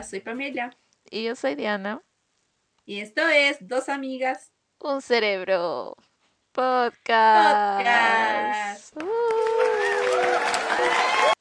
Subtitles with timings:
[0.00, 0.74] Soy Pamela.
[1.10, 2.02] Y yo soy Diana.
[2.86, 4.50] Y esto es Dos Amigas.
[4.78, 5.94] Un Cerebro.
[6.52, 7.76] Podcast.
[8.96, 9.02] Uh.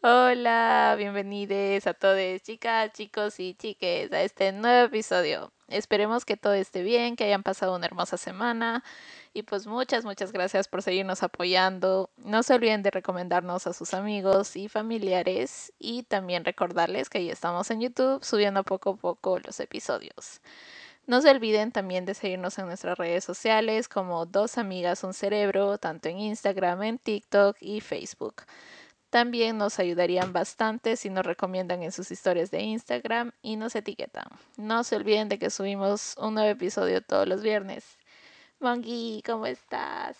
[0.04, 5.54] Hola, bienvenidos a todos, chicas, chicos y chiques, a este nuevo episodio.
[5.68, 8.84] Esperemos que todo esté bien, que hayan pasado una hermosa semana.
[9.34, 12.09] Y pues muchas, muchas gracias por seguirnos apoyando.
[12.17, 15.72] No se olviden de recomendarnos a sus amigos y familiares.
[15.80, 20.41] Y también recordarles que ya estamos en YouTube subiendo poco a poco los episodios.
[21.08, 25.77] No se olviden también de seguirnos en nuestras redes sociales como Dos Amigas Un Cerebro,
[25.77, 28.44] tanto en Instagram, en TikTok y Facebook.
[29.09, 34.25] También nos ayudarían bastante si nos recomiendan en sus historias de Instagram y nos etiquetan.
[34.58, 37.98] No se olviden de que subimos un nuevo episodio todos los viernes.
[38.62, 40.16] Mongi, ¿cómo estás?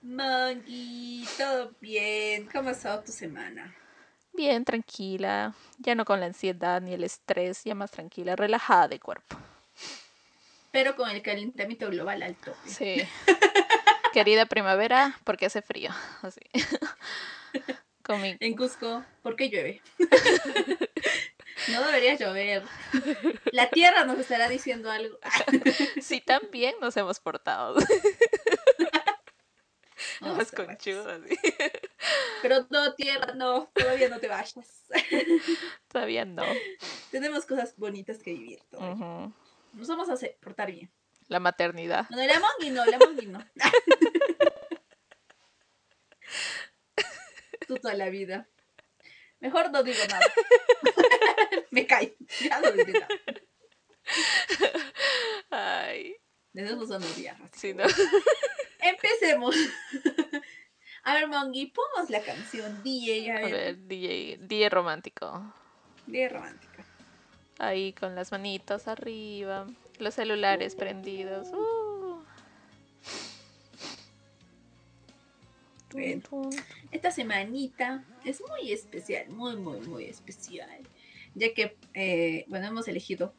[0.00, 2.48] Mongi, todo bien.
[2.50, 3.76] ¿Cómo ha estado tu semana?
[4.32, 5.54] Bien, tranquila.
[5.78, 9.36] Ya no con la ansiedad ni el estrés, ya más tranquila, relajada de cuerpo.
[10.70, 12.54] Pero con el calentamiento global alto.
[12.64, 13.02] Sí.
[14.14, 15.90] Querida primavera, porque hace frío.
[16.22, 16.40] Así.
[18.40, 19.80] En Cusco, ¿por qué llueve?
[21.68, 22.62] no debería llover.
[23.52, 25.18] La tierra nos estará diciendo algo.
[26.02, 27.76] sí, también nos hemos portado.
[30.20, 31.20] Más conchudas.
[32.42, 34.84] Pero no, tierra, no, todavía no te vayas.
[35.88, 36.44] todavía no.
[37.10, 40.90] Tenemos cosas bonitas que vivir Nos vamos a hacer, portar bien.
[41.28, 42.08] La maternidad.
[42.10, 43.44] No, la mongi no, la mongi no
[47.66, 48.48] toda la vida.
[49.40, 50.26] Mejor no digo nada.
[51.76, 52.14] Me cae.
[52.40, 53.08] Ya nada.
[55.50, 56.16] Ay.
[56.52, 57.02] Desde son
[57.52, 57.84] Sí, ¿no?
[58.80, 59.56] Empecemos.
[61.04, 63.32] A ver, Mongi, pongamos la canción DJ.
[63.32, 65.54] A ver, DJ, DJ romántico.
[66.06, 66.82] DJ romántico.
[67.58, 69.66] Ahí con las manitos arriba,
[69.98, 71.48] los celulares prendidos.
[71.48, 72.22] Uh.
[76.90, 80.86] esta semanita es muy especial, muy, muy, muy especial,
[81.34, 83.34] ya que, eh, bueno, hemos elegido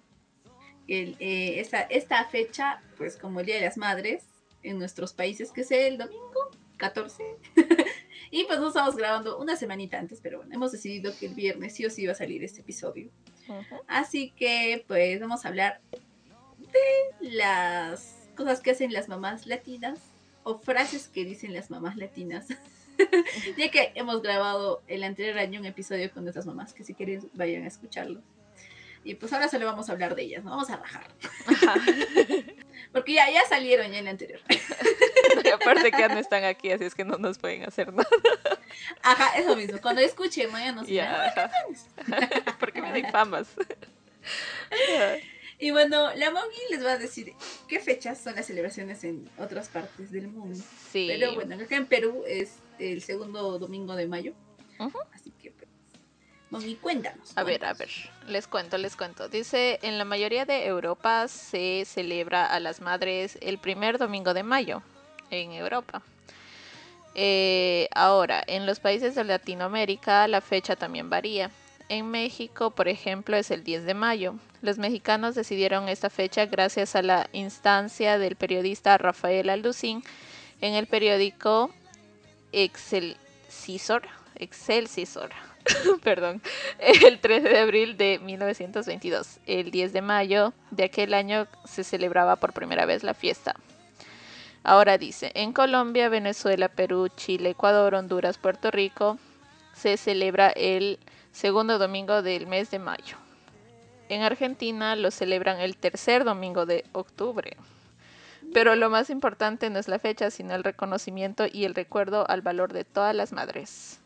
[0.88, 4.24] el, eh, esta, esta fecha, pues como el Día de las Madres
[4.64, 7.24] en nuestros países, que es el domingo 14.
[8.31, 11.76] y pues nos estamos grabando una semanita antes, pero bueno, hemos decidido que el viernes
[11.76, 13.09] sí o sí va a salir este episodio.
[13.88, 15.81] Así que pues vamos a hablar
[16.58, 20.00] de las cosas que hacen las mamás latinas
[20.44, 22.48] o frases que dicen las mamás latinas.
[23.58, 27.30] ya que hemos grabado el anterior año un episodio con nuestras mamás, que si quieren
[27.34, 28.22] vayan a escucharlo.
[29.06, 30.52] Y pues ahora solo vamos a hablar de ellas, ¿no?
[30.52, 31.08] Vamos a rajar.
[32.94, 34.40] Porque ya, ya salieron ya en el anterior.
[35.44, 38.08] y aparte que ya no están aquí, así es que no nos pueden hacer nada.
[39.02, 39.81] Ajá, eso mismo.
[39.81, 41.02] Cuando escuchen, ya no sé.
[42.60, 43.48] Porque me hay famas.
[45.60, 47.34] Y bueno, la Mongi les va a decir
[47.68, 50.60] qué fechas son las celebraciones en otras partes del mundo.
[50.92, 51.08] Sí.
[51.10, 54.34] Pero bueno, acá en Perú es el segundo domingo de mayo.
[55.14, 55.70] Así que, pues,
[56.50, 57.36] Mongi, cuéntanos.
[57.36, 57.90] A ver, a ver,
[58.28, 59.28] les cuento, les cuento.
[59.28, 64.44] Dice, en la mayoría de Europa se celebra a las madres el primer domingo de
[64.44, 64.84] mayo
[65.30, 66.02] en Europa.
[67.16, 71.52] Eh, ahora, en los países de Latinoamérica la fecha también varía.
[71.90, 74.36] En México, por ejemplo, es el 10 de mayo.
[74.62, 80.04] Los mexicanos decidieron esta fecha gracias a la instancia del periodista Rafael Alducín
[80.62, 81.72] en el periódico
[82.53, 84.03] Excelsior,
[86.03, 86.41] perdón,
[86.80, 89.40] el 13 de abril de 1922.
[89.46, 93.56] El 10 de mayo de aquel año se celebraba por primera vez la fiesta.
[94.63, 99.18] Ahora dice, en Colombia, Venezuela, Perú, Chile, Ecuador, Honduras, Puerto Rico,
[99.74, 101.00] se celebra el
[101.31, 103.18] segundo domingo del mes de mayo.
[104.08, 107.58] En Argentina lo celebran el tercer domingo de octubre.
[108.53, 112.42] Pero lo más importante no es la fecha, sino el reconocimiento y el recuerdo al
[112.42, 114.00] valor de todas las madres.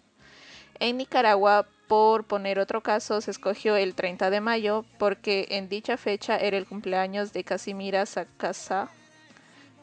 [0.80, 5.98] En Nicaragua, por poner otro caso, se escogió el 30 de mayo porque en dicha
[5.98, 8.90] fecha era el cumpleaños de Casimira Sacasa,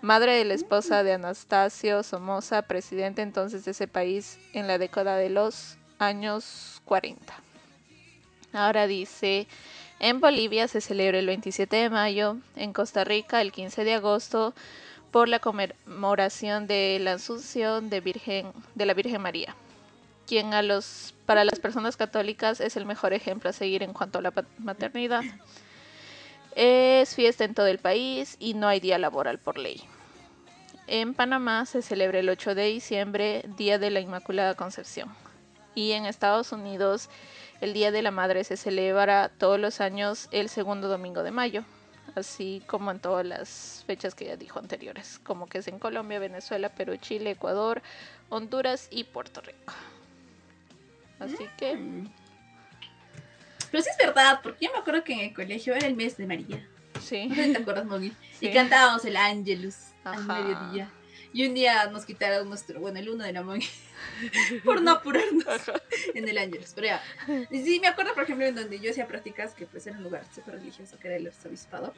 [0.03, 5.17] madre de la esposa de Anastasio Somoza, presidente entonces de ese país en la década
[5.17, 7.35] de los años 40.
[8.53, 9.49] Ahora dice,
[10.05, 14.55] en Bolivia se celebra el 27 de mayo, en Costa Rica el 15 de agosto
[15.11, 18.03] por la conmemoración de la Asunción de,
[18.75, 19.57] la Virgen María,
[20.27, 20.51] quien
[21.25, 25.23] para las personas católicas es el mejor ejemplo a seguir en cuanto a la maternidad.
[26.55, 29.85] Es fiesta en todo el país y no hay día laboral por ley.
[30.87, 35.09] En Panamá se celebra el 8 de diciembre, Día de la Inmaculada Concepción.
[35.75, 37.09] Y en Estados Unidos
[37.65, 41.65] el Día de la Madre se celebra todos los años el segundo domingo de mayo,
[42.15, 46.19] así como en todas las fechas que ya dijo anteriores, como que es en Colombia,
[46.19, 47.81] Venezuela, Perú, Chile, Ecuador,
[48.29, 49.73] Honduras y Puerto Rico.
[51.19, 52.05] Así que...
[53.71, 56.19] Pero sí es verdad, porque yo me acuerdo que en el colegio era el mes
[56.19, 56.69] de María.
[57.01, 57.27] Sí.
[57.29, 57.87] No sé si te acuerdas.
[58.39, 58.49] Sí.
[58.49, 60.91] Y cantábamos el Angelus al mediodía.
[61.35, 63.67] Y un día nos quitaron nuestro, bueno, el uno de la Moggy,
[64.65, 65.45] por no apurarnos
[66.15, 66.71] en el Angelus.
[66.77, 67.03] Pero ya.
[67.51, 70.05] Y sí, me acuerdo, por ejemplo, en donde yo hacía prácticas, que pues era un
[70.05, 71.93] lugar súper religioso, que era el arzobispado.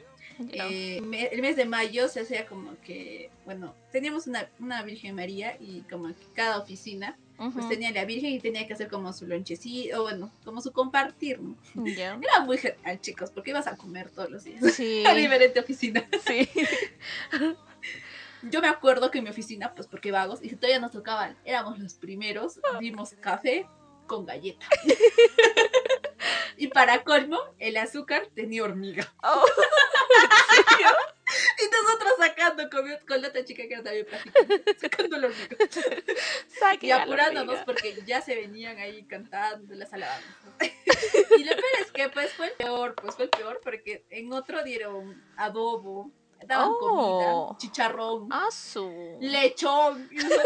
[0.51, 5.13] Eh, me- el mes de mayo se hacía como que, bueno, teníamos una, una Virgen
[5.15, 7.69] María y como que cada oficina pues Ujú.
[7.69, 11.39] tenía la Virgen y tenía que hacer como su lonchecito, o bueno, como su compartir,
[11.39, 11.55] ¿no?
[11.85, 12.17] Ya.
[12.19, 14.73] Era muy genial, chicos, porque ibas a comer todos los días.
[14.73, 16.03] Sí, A diferente oficina.
[16.25, 16.49] sí.
[18.49, 21.79] Yo me acuerdo que en mi oficina, pues porque vagos, y todavía nos tocaban, éramos
[21.79, 23.67] los primeros, dimos café
[24.05, 24.65] con galleta.
[26.57, 29.13] y para colmo, el azúcar tenía hormiga.
[29.23, 29.45] Oh,
[31.59, 35.57] Y nosotros sacando con, con la otra chica que era también practicante, sacando la hormiga.
[36.47, 40.33] saque Y apurándonos porque ya se venían ahí cantando las alabanzas.
[41.37, 44.31] y lo peor es que pues fue el peor, pues fue el peor porque en
[44.31, 46.11] otro dieron adobo,
[46.45, 47.47] daban Oh.
[47.49, 48.49] comida, chicharrón, Ah,
[49.19, 50.45] lechón, y nosotros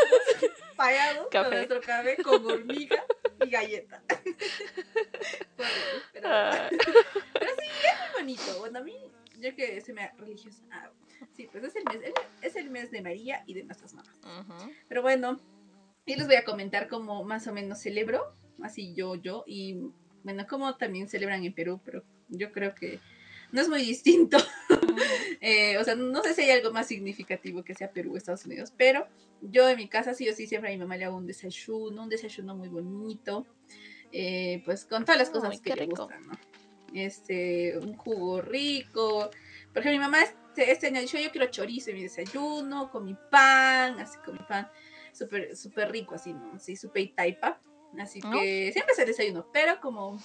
[0.75, 1.43] pagados Café.
[1.49, 3.03] con nuestro café con hormiga
[3.43, 4.01] y galleta.
[5.57, 8.59] Horrible, pero, Ah, pero sí, es muy bonito.
[8.59, 8.95] Bueno, a mí,
[9.39, 10.89] yo que soy me religiosa, ah,
[11.35, 14.15] sí, pues es el, mes, el- es el mes de María y de nuestras mamás.
[14.23, 14.71] ujú.
[14.87, 15.39] Pero bueno,
[16.05, 18.33] y les voy a comentar cómo más o menos celebro,
[18.63, 19.91] así yo, yo, y
[20.23, 22.99] bueno, cómo también celebran en Perú, pero yo creo que
[23.51, 24.37] no es muy distinto.
[25.41, 28.45] Eh, o sea, no sé si hay algo más significativo que sea Perú o Estados
[28.45, 29.07] Unidos, pero
[29.41, 32.03] yo en mi casa sí o sí siempre a mi mamá le hago un desayuno,
[32.03, 33.47] un desayuno muy bonito,
[34.11, 36.33] eh, pues con todas las cosas que qué le gustan, ¿no?
[36.93, 39.31] Este, un jugo rico,
[39.73, 43.15] porque mi mamá este, este año dicho, yo quiero chorizo en mi desayuno, con mi
[43.31, 44.69] pan, así con mi pan
[45.13, 46.53] súper súper rico, así, ¿no?
[46.55, 47.59] Así, súper taipa.
[47.99, 48.31] Así ¿No?
[48.31, 50.17] que siempre es el desayuno, pero como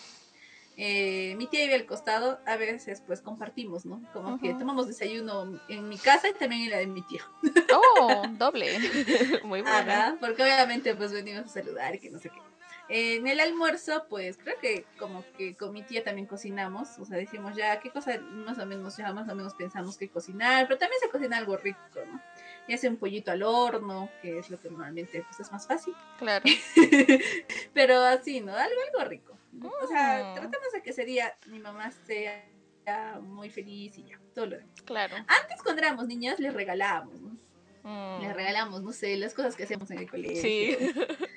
[0.78, 4.02] eh, mi tía vive al costado, a veces pues compartimos, ¿no?
[4.12, 7.22] Como que tomamos desayuno en mi casa y también en la de mi tía.
[7.74, 8.78] Oh, doble.
[9.44, 9.78] Muy buena.
[9.78, 12.40] Ajá, porque obviamente pues venimos a saludar y que no sé qué.
[12.88, 17.04] Eh, en el almuerzo, pues creo que como que con mi tía también cocinamos, o
[17.04, 20.68] sea, decimos ya qué cosa más o menos, ya más o menos pensamos que cocinar,
[20.68, 22.20] pero también se cocina algo rico, ¿no?
[22.68, 25.94] Ya sea un pollito al horno, que es lo que normalmente pues es más fácil.
[26.18, 26.44] Claro.
[27.74, 28.54] pero así, ¿no?
[28.54, 29.35] Algo, algo rico.
[29.62, 30.34] O sea, Mm.
[30.34, 32.44] tratamos de que ese día mi mamá sea
[33.20, 34.80] muy feliz y ya, todo lo demás.
[34.84, 35.16] Claro.
[35.26, 37.36] Antes cuando éramos niñas les regalábamos, ¿no?
[37.82, 38.22] Mm.
[38.22, 40.42] Les regalamos, no sé, las cosas que hacemos en el colegio.
[40.42, 40.76] Sí.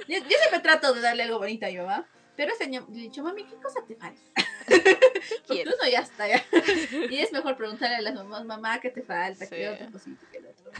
[0.08, 3.00] Yo, yo siempre trato de darle algo bonito a mi mamá, pero ese año le
[3.00, 4.22] he dicho, mami, ¿qué cosa te falta?
[4.68, 5.74] Porque quieres?
[5.80, 6.44] uno ya está ya.
[7.10, 9.48] Y es mejor preguntarle a las mamás, mamá, ¿qué te falta?
[9.50, 9.66] ¿Qué Sí.
[9.66, 10.26] otra cosita?
[10.32, 10.72] ¿Qué lo otro?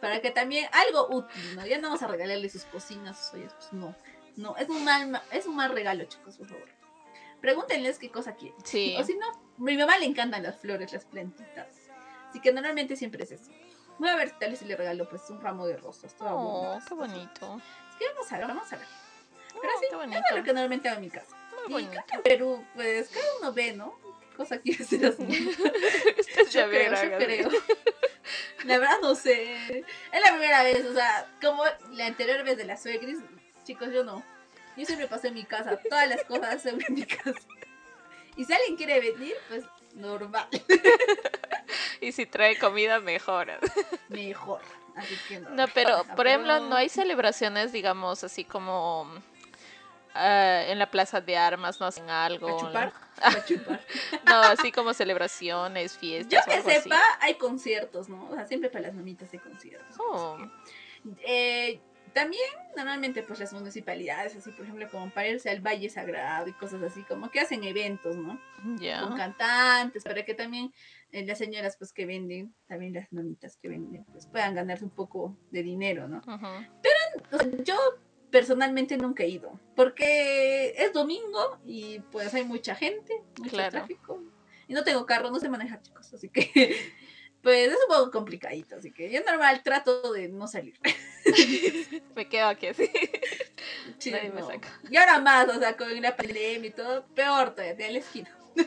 [0.00, 1.66] Para que también, algo útil, ¿no?
[1.66, 3.94] Ya no vamos a regalarle sus cocinas, sus ollas, pues no.
[4.36, 6.68] No, es un mal, es un mal regalo, chicos, por favor.
[7.40, 8.58] Pregúntenles qué cosa quieren.
[8.64, 8.96] Sí.
[8.98, 11.68] O si no, a mi mamá le encantan las flores, las plantitas.
[12.30, 13.50] Así que normalmente siempre es eso.
[13.98, 16.14] Voy a ver tal vez si le regalo pues un ramo de rosas.
[16.16, 17.60] Todo Oh, qué bonito.
[17.90, 18.86] Es que vamos a ver, vamos a ver.
[19.52, 21.36] Pero Oh, sí, qué es lo que normalmente hago en mi casa.
[21.68, 21.90] Muy Y bonito.
[21.92, 23.94] creo que en Perú, pues cada uno ve, ¿no?
[24.30, 25.22] ¿Qué cosa quiere hacer así?
[26.50, 27.48] Yo creo, yo creo.
[28.64, 29.78] La verdad no sé.
[29.78, 33.18] Es la primera vez, o sea, como la anterior vez de la suegris,
[33.64, 34.24] chicos, yo no.
[34.76, 37.32] Yo siempre paso en mi casa, todas las cosas son en mi casa.
[38.36, 39.64] Y si alguien quiere venir, pues
[39.94, 40.48] normal,
[42.00, 43.58] Y si trae comida, mejora.
[44.08, 44.60] mejor.
[44.96, 45.50] Así que no.
[45.50, 49.08] No, pero, por ejemplo, no hay celebraciones, digamos, así como
[50.14, 52.48] ah, en la plaza de armas, no hacen algo.
[52.48, 52.92] ¿A chupar?
[53.22, 53.80] A chupar.
[54.26, 56.46] No, así como celebraciones, Yo fiestas.
[56.46, 56.82] o que así.
[56.82, 58.28] sepa, hay conciertos, ¿no?
[58.30, 59.96] O sea, siempre para las mamitas hay conciertos.
[59.98, 60.38] Oh.
[61.24, 61.80] Eh,
[62.14, 62.42] también
[62.76, 66.82] normalmente pues las municipalidades, así por ejemplo como para irse al Valle Sagrado y cosas
[66.82, 68.40] así, como que hacen eventos, ¿no?
[68.78, 69.00] Ya.
[69.02, 70.72] Con cantantes, para que también
[71.10, 74.90] eh, las señoras pues que venden, también las mamitas que venden, pues puedan ganarse un
[74.90, 76.18] poco de dinero, ¿no?
[76.18, 76.46] Ujú.
[77.32, 77.76] O sea, yo
[78.30, 83.70] personalmente nunca he ido, porque es domingo y pues hay mucha gente, mucho Claro.
[83.70, 84.22] tráfico,
[84.66, 86.50] y no tengo carro, no sé manejar chicos, así que
[87.44, 90.74] pues es un poco complicadito, así que yo normal trato de no salir.
[92.16, 92.90] Me quedo aquí así.
[93.98, 94.46] Sí, Nadie me no.
[94.48, 94.68] saca.
[94.90, 98.36] Y ahora más, o sea, con la pandemia y todo, peor todavía, de la esquina.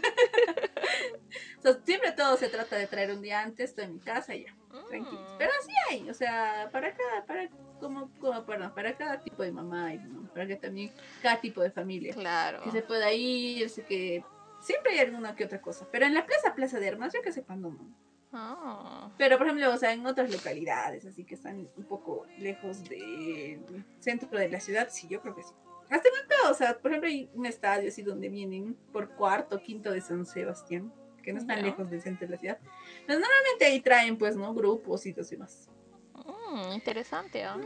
[1.58, 4.36] O sea, siempre todo se trata de traer un día antes, estoy en mi casa
[4.36, 4.56] y ya,
[4.90, 5.28] tranquilos.
[5.34, 5.38] Mm.
[5.40, 9.52] Pero así hay, o sea, para cada, para, como, como, perdón, para cada tipo de
[9.52, 10.32] mamá y ¿no?
[10.34, 10.92] para que también
[11.22, 12.14] cada tipo de familia.
[12.14, 12.62] Claro.
[12.62, 14.24] Que se pueda ir, sé que
[14.62, 15.88] siempre hay alguna que otra cosa.
[15.92, 18.07] Pero en la plaza, Plaza de Armas, yo que sé cuándo no.
[18.34, 19.10] Ah.
[19.18, 23.86] Pero, por ejemplo, o sea, en otras localidades, así que están un poco lejos del
[24.00, 25.54] centro de la ciudad, sí, yo creo que sí.
[25.90, 29.62] Hasta en acá, o sea, por ejemplo, hay un estadio así donde vienen por cuarto,
[29.62, 30.92] quinto de San Sebastián,
[31.24, 32.58] que no están lejos del centro de la ciudad.
[33.06, 34.54] Pero normalmente ahí traen, pues, ¿no?
[34.54, 35.70] Grupos y todo demás.
[36.14, 37.58] Mm, interesante, ¿ah?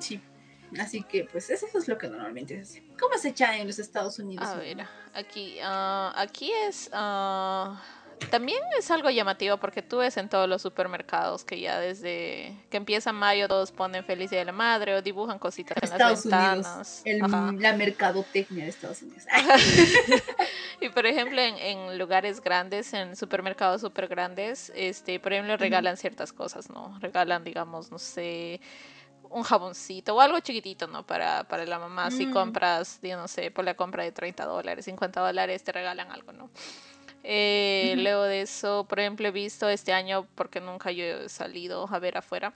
[0.00, 0.20] Sí.
[0.78, 2.96] Así que, pues, eso es lo que normalmente se hace.
[2.98, 4.46] ¿Cómo se echa en los Estados Unidos?
[4.46, 4.78] A ver,
[5.14, 7.82] aquí, ah, aquí es, ah,
[8.30, 12.76] también es algo llamativo porque tú ves en todos los supermercados que ya desde que
[12.76, 16.26] empieza mayo todos ponen feliz día de la madre o dibujan cositas en Estados las
[16.26, 17.02] Unidos.
[17.04, 17.54] ventanas.
[17.56, 19.24] El- la mercadotecnia de Estados Unidos.
[20.82, 25.98] Y por ejemplo, en, en lugares grandes, en supermercados super grandes, este, por ejemplo, regalan
[25.98, 26.96] ciertas cosas, ¿no?
[27.00, 28.62] Regalan, digamos, no sé,
[29.28, 31.04] un jaboncito o algo chiquitito, ¿no?
[31.06, 32.10] Para, para la mamá.
[32.10, 32.32] Si Mm.
[32.32, 36.32] compras, yo no sé, por la compra de 30 dólares, 50 dólares, te regalan algo,
[36.32, 36.48] ¿no?
[37.22, 37.94] Eh.
[37.98, 41.98] Luego de eso, por ejemplo, he visto este año, porque nunca yo he salido a
[41.98, 42.54] ver afuera,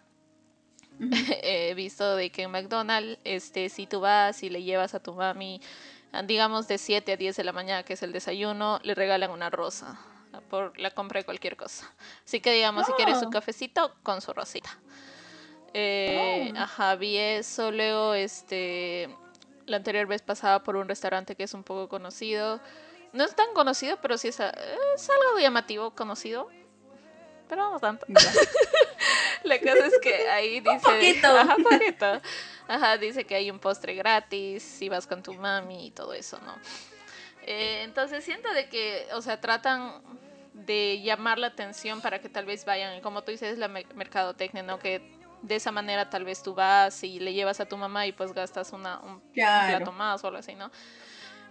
[1.43, 5.13] he visto de que en McDonald's, este, si tú vas y le llevas a tu
[5.15, 5.61] mami,
[6.13, 9.31] ah, digamos de 7 a 10 de la mañana, que es el desayuno, le regalan
[9.31, 9.99] una rosa
[10.33, 11.93] ah, por la compra de cualquier cosa.
[12.25, 13.31] Así que digamos, si quieres su Oh.
[13.31, 14.79] cafecito, con su rosita.
[15.75, 16.59] Eh, Oh.
[16.59, 19.09] Ajá, vi eso, luego, este,
[19.67, 22.61] la anterior vez pasaba por un restaurante que es un poco conocido.
[23.15, 26.51] No es tan conocido, pero sí es, algo llamativo, conocido.
[27.49, 28.07] Pero no tanto.
[29.45, 30.79] La cosa es que ahí dice.
[30.83, 31.29] poquito.
[31.29, 32.21] Ajá, poquito.
[32.67, 36.39] Ajá, dice que hay un postre gratis si vas con tu mami y todo eso,
[36.45, 36.57] ¿no?
[37.47, 40.03] Eh, entonces siento de que, o sea, tratan
[40.55, 43.87] de llamar la atención para que tal vez vayan, y como tú dices, la me-
[43.95, 44.79] mercadotecnia, ¿no?
[44.79, 48.13] Que de esa manera tal vez tú vas y le llevas a tu mamá y
[48.13, 49.77] pues gastas una, un Claro.
[49.77, 50.71] plato más o algo así, ¿no?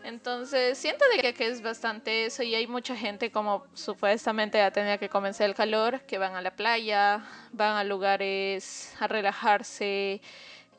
[0.04, 4.98] Entonces, siento de que, es bastante eso y hay mucha gente como supuestamente ya tenía
[4.98, 10.22] que comenzar el calor, que van a la playa, van a lugares a relajarse,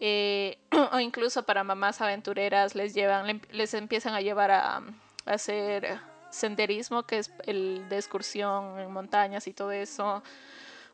[0.00, 0.58] eh,
[0.92, 4.82] o incluso para mamás aventureras les llevan, le- les empiezan a llevar a, a
[5.24, 5.98] hacer
[6.30, 10.22] senderismo, que es el de excursión en montañas y todo eso.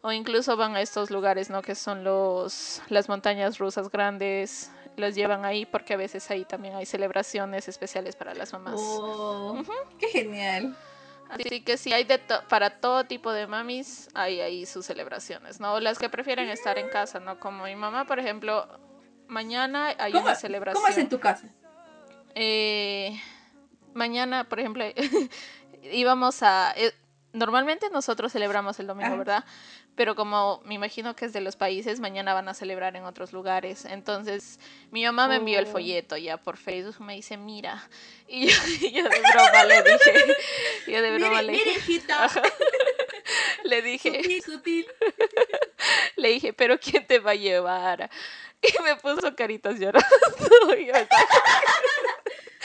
[0.03, 1.61] O incluso van a estos lugares, ¿no?
[1.61, 4.71] Que son los las montañas rusas grandes.
[4.97, 8.75] Los llevan ahí porque a veces ahí también hay celebraciones especiales para las mamás.
[8.77, 9.63] Oh,
[9.99, 10.77] qué genial.
[11.31, 15.61] Así que sí, hay de to- para todo tipo de mamis, hay ahí sus celebraciones,
[15.61, 15.79] ¿no?
[15.79, 17.39] Las que prefieren estar en casa, ¿no?
[17.39, 18.67] Como mi mamá, por ejemplo,
[19.29, 20.83] mañana hay ¿Cómo, una celebración.
[20.83, 21.47] ¿Cómo es en tu casa?
[22.35, 23.19] Eh,
[23.95, 24.85] mañana, por ejemplo,
[25.83, 26.73] íbamos a...
[26.77, 26.93] eh,
[27.33, 29.17] normalmente nosotros celebramos el domingo, Ajá.
[29.17, 29.45] ¿verdad?
[29.95, 33.33] Pero como me imagino que es de los países, mañana van a celebrar en otros
[33.33, 33.85] lugares.
[33.85, 34.59] Entonces,
[34.91, 35.73] mi mamá me envió el Oh.
[35.73, 37.89] folleto ya por Facebook, me dice, mira.
[38.29, 40.37] Y yo, y yo de broma le dije,
[40.87, 42.03] yo de broma Mire, le dije,
[43.65, 44.87] le dije, Sutil, sutil.
[46.17, 48.09] le dije, pero ¿quién te va a llevar?
[48.63, 50.07] Y me puso caritas llorando.
[50.79, 51.25] Y yo estaba-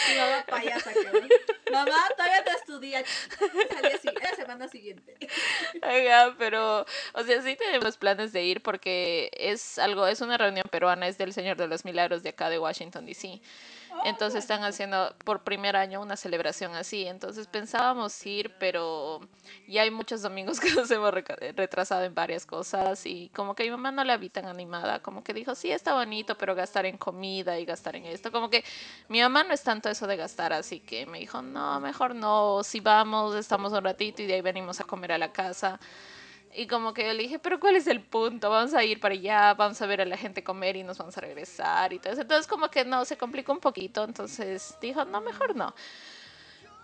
[0.10, 1.30] Mi mamá payasa, cabrón.
[1.72, 3.00] Mamá, todavía no estudia.
[3.00, 5.16] Así, la semana siguiente.
[5.82, 10.66] Ajá, pero, o sea, sí tenemos planes de ir porque es algo, es una reunión
[10.70, 13.42] peruana, es del Señor de los Milagros de acá de Washington, D.C.
[14.04, 17.06] Entonces están haciendo por primer año una celebración así.
[17.06, 19.22] Entonces pensábamos ir, pero
[19.68, 23.72] ya hay muchos domingos que nos hemos retrasado en varias cosas y como que mi
[23.72, 26.98] mamá no la vi tan animada, como que dijo, sí, está bonito, pero gastar en
[26.98, 28.32] comida y gastar en esto.
[28.32, 28.64] Como que
[29.08, 32.64] mi mamá no es tanto eso de gastar, así que me dijo, no, mejor no,
[32.64, 35.80] si vamos, estamos un ratito y de ahí venimos a comer a la casa.
[36.58, 38.50] Y como que yo le dije, pero ¿cuál es el punto?
[38.50, 41.18] Vamos a ir para allá, vamos a ver a la gente comer y nos vamos
[41.18, 42.22] a regresar y todo eso.
[42.22, 44.06] Entonces como que no, se complicó un poquito.
[44.06, 45.76] Entonces dijo, no, mejor no.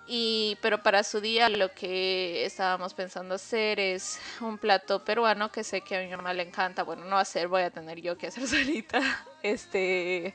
[0.08, 5.64] Y, pero para su día lo que estábamos pensando hacer es un plato peruano que
[5.64, 6.84] sé que a mi mamá le encanta.
[6.84, 9.00] Bueno, no hacer, voy a tener yo que hacer solita.
[9.42, 10.34] Este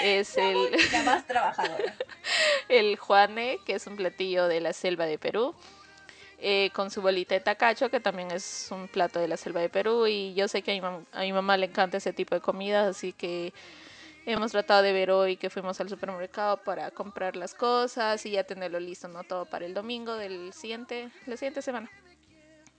[0.00, 1.94] es el, La más trabajadora.
[2.70, 5.54] el juane, que es un platillo de la selva de Perú,
[6.42, 9.68] eh, con su bolita de tacacho, que también es un plato de la selva de
[9.70, 10.06] Perú.
[10.06, 12.40] Y yo sé que a mi, mam- a mi mamá le encanta ese tipo de
[12.40, 13.52] comidas, así que
[14.26, 18.44] hemos tratado de ver hoy que fuimos al supermercado para comprar las cosas y ya
[18.44, 19.24] tenerlo listo, ¿no?
[19.24, 21.90] Todo para el domingo del siguiente, la siguiente semana.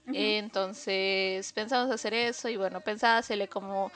[0.06, 3.90] Entonces pensamos hacer eso y bueno, pensaba hacerle como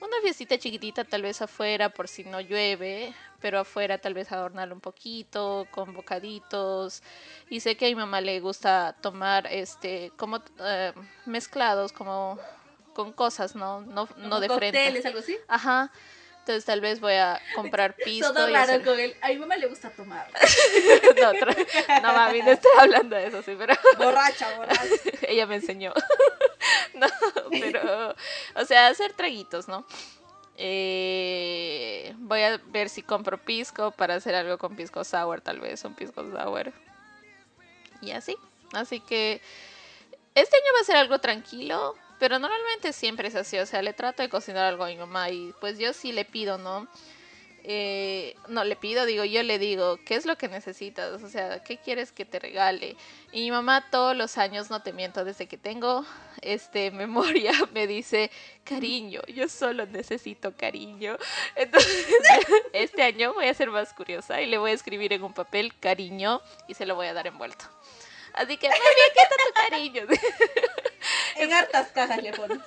[0.00, 4.74] una fiestita chiquitita tal vez afuera por si no llueve, pero afuera tal vez adornarlo
[4.74, 7.02] un poquito con bocaditos.
[7.48, 10.92] Y sé que a mi mamá le gusta tomar este como eh,
[11.24, 12.38] mezclados como
[12.94, 13.82] con cosas, ¿no?
[13.82, 15.06] No, no de frente.
[15.06, 15.36] algo así?
[15.48, 15.92] Ajá.
[16.46, 18.32] Entonces tal vez voy a comprar pisco.
[18.32, 19.16] Todo raro con él.
[19.20, 20.30] A mi mamá le gusta tomar.
[21.20, 23.74] no, no, mami, no estoy hablando de eso, sí, pero...
[23.98, 24.84] Borracha, borracha.
[25.22, 25.92] Ella me enseñó.
[26.94, 27.08] no,
[27.50, 28.14] pero...
[28.54, 29.84] O sea, hacer traguitos, ¿no?
[30.56, 35.84] Eh, voy a ver si compro pisco para hacer algo con pisco sour, tal vez,
[35.84, 36.72] un pisco sour.
[38.02, 38.36] Y así.
[38.72, 39.40] Así que
[40.36, 41.96] este año va a ser algo tranquilo.
[42.18, 45.30] Pero normalmente siempre es así, o sea, le trato de cocinar algo a mi mamá
[45.30, 46.88] y pues yo sí le pido, ¿no?
[47.68, 51.20] Eh, no le pido, digo, yo le digo, ¿qué es lo que necesitas?
[51.20, 52.96] O sea, ¿qué quieres que te regale?
[53.32, 56.06] Y mi mamá todos los años, no te miento, desde que tengo
[56.42, 58.30] este memoria, me dice,
[58.62, 61.16] cariño, yo solo necesito cariño.
[61.56, 62.06] Entonces,
[62.72, 65.76] este año voy a ser más curiosa y le voy a escribir en un papel
[65.80, 67.64] cariño y se lo voy a dar envuelto.
[68.32, 70.02] Así que, mami, aquí está tu cariño.
[71.38, 72.58] En hartas cajas le pones.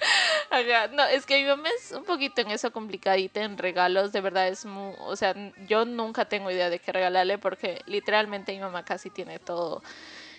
[0.92, 4.48] no, es que mi mamá es un poquito en eso complicadita en regalos, de verdad
[4.48, 5.34] es muy, o sea,
[5.66, 9.82] yo nunca tengo idea de qué regalarle porque literalmente mi mamá casi tiene todo.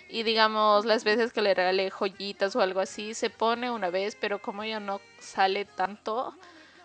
[0.09, 4.17] Y digamos, las veces que le regalé joyitas o algo así, se pone una vez,
[4.19, 6.35] pero como ella no sale tanto,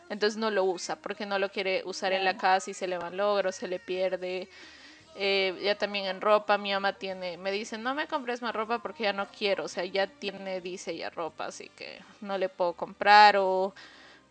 [0.08, 2.98] entonces no lo usa, porque no lo quiere usar en la casa y se le
[2.98, 4.48] van logros, se le pierde.
[5.18, 8.80] Eh, ya también en ropa, mi mamá tiene, me dice, no me compres más ropa
[8.80, 12.50] porque ya no quiero, o sea, ya tiene, dice ya ropa, así que no le
[12.50, 13.74] puedo comprar o,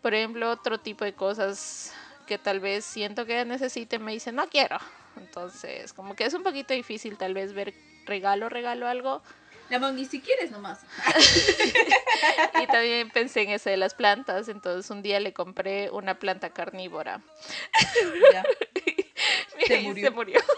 [0.00, 1.92] por ejemplo, otro tipo de cosas
[2.26, 4.78] que tal vez siento que necesite, me dice, no quiero.
[5.16, 7.74] Entonces, como que es un poquito difícil tal vez ver
[8.04, 9.22] regalo, regalo algo.
[9.68, 10.80] La ni si quieres nomás.
[12.62, 16.50] y también pensé en eso de las plantas, entonces un día le compré una planta
[16.50, 17.20] carnívora.
[18.32, 18.44] Ya.
[19.66, 20.06] se murió.
[20.06, 20.40] Se murió.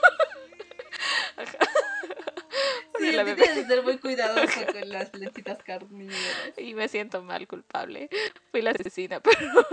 [2.98, 6.52] Sí, la tienes que ser muy cuidadoso con las plantitas carnívoras.
[6.56, 8.08] Y me siento mal culpable.
[8.50, 9.66] Fui la asesina, pero.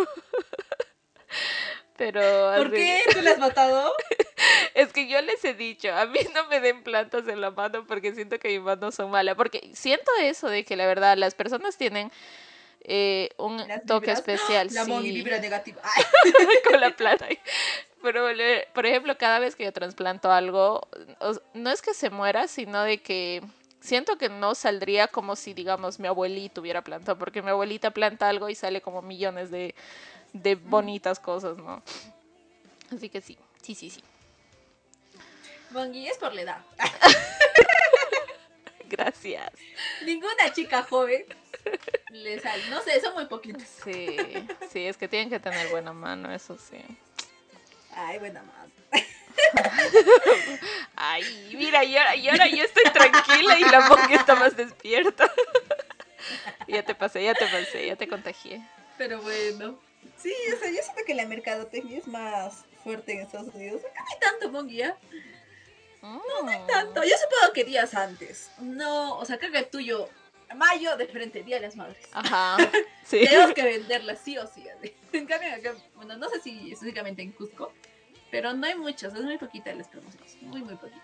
[1.98, 2.54] Pero.
[2.58, 3.02] ¿Por qué?
[3.12, 3.94] ¿Tú la has matado?
[4.76, 7.88] Es que yo les he dicho, a mí no me den plantas en la mano
[7.88, 9.36] porque siento que mis manos son malas.
[9.36, 12.12] Porque siento eso de que la verdad las personas tienen
[12.82, 14.68] eh, un toque especial.
[14.72, 14.92] La sí.
[15.02, 15.82] vibra negativa.
[16.64, 17.28] Con la plata.
[18.06, 18.28] Pero,
[18.76, 20.88] por ejemplo, cada vez que yo trasplanto algo,
[21.56, 23.42] no es que se muera, sino de que
[23.80, 28.30] siento que no saldría como si, digamos, mi abuelita hubiera plantado, porque mi abuelita planta
[28.30, 29.74] algo y sale como millones de,
[30.34, 31.82] de bonitas cosas, ¿no?
[32.96, 34.04] Así que sí, sí, sí, sí.
[35.72, 36.62] Bongui es por la edad.
[38.88, 39.52] Gracias.
[40.04, 41.26] Ninguna chica joven
[42.12, 42.70] le sale.
[42.70, 43.64] No sé, son muy poquitos.
[43.84, 44.16] Sí,
[44.70, 46.78] sí, es que tienen que tener buena mano, eso sí.
[47.96, 48.70] Ay, buena más.
[50.96, 55.32] Ay, mira, y ahora, y ahora yo estoy tranquila y la Mongi está más despierta.
[56.68, 58.62] ya te pasé, ya te pasé, ya te contagié.
[58.98, 59.80] Pero bueno.
[60.18, 63.82] Sí, o sea, yo siento que la mercadotecnia es más fuerte en Estados Unidos.
[63.84, 64.98] Acá no hay tanto Mongi, ¿ya?
[66.02, 67.04] No, no hay tanto.
[67.04, 68.52] Yo supongo que días antes.
[68.60, 70.10] No, o sea, creo que el tuyo
[70.54, 72.08] mayo de frente, Día de las Madres.
[72.12, 72.58] Ajá.
[73.06, 73.24] Sí.
[73.24, 74.66] Tenemos que venderla sí o sí.
[75.14, 77.72] En cambio, acá, bueno, no sé si específicamente en Cusco,
[78.32, 81.04] pero no hay muchos, es muy poquita de las promociones, muy, muy poquita.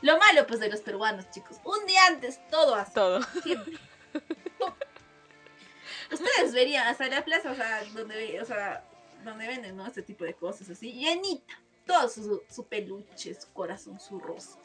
[0.00, 2.94] Lo malo, pues, de los peruanos, chicos, un día antes, todo así.
[2.94, 3.22] Todo.
[3.44, 3.78] Siempre.
[6.12, 8.84] Ustedes verían hasta la plaza, o sea, donde, o sea,
[9.22, 9.86] donde venden, ¿no?
[9.86, 11.60] Este tipo de cosas así, llenita.
[11.86, 14.58] Todo su, su peluche, su corazón, su rosa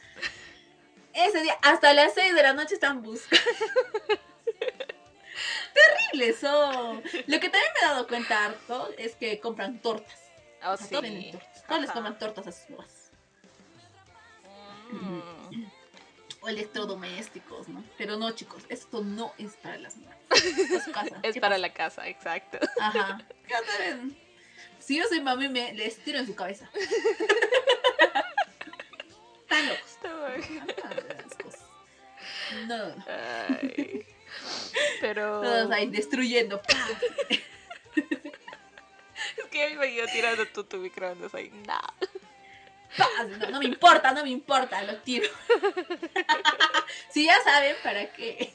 [1.14, 3.44] ese día, hasta las 6 de la noche están buscando.
[5.74, 7.02] Terrible eso.
[7.28, 10.20] Lo que también me he dado cuenta harto es que compran tortas.
[10.64, 10.90] Oh, sí.
[10.90, 13.12] Todos, les compran tortas a sus nuevas.
[14.92, 15.66] Mm.
[16.42, 17.84] O electrodomésticos, ¿no?
[17.98, 20.18] Pero no, chicos, esto no es para las nuevas.
[21.24, 22.60] Es, para la casa, exacto.
[22.80, 23.20] Ajá.
[24.80, 26.70] Si yo soy mami, me les tiro en su cabeza.
[29.42, 29.89] Están locos.
[32.68, 33.06] No, no.
[35.02, 35.42] pero.
[35.42, 36.62] Todos ahí destruyendo.
[39.38, 41.52] es que me iba tirando tú tu microondas ahí.
[41.68, 41.80] No.
[43.38, 43.50] no.
[43.52, 45.30] No me importa, no me importa, lo tiro.
[47.12, 48.54] si ya saben para qué.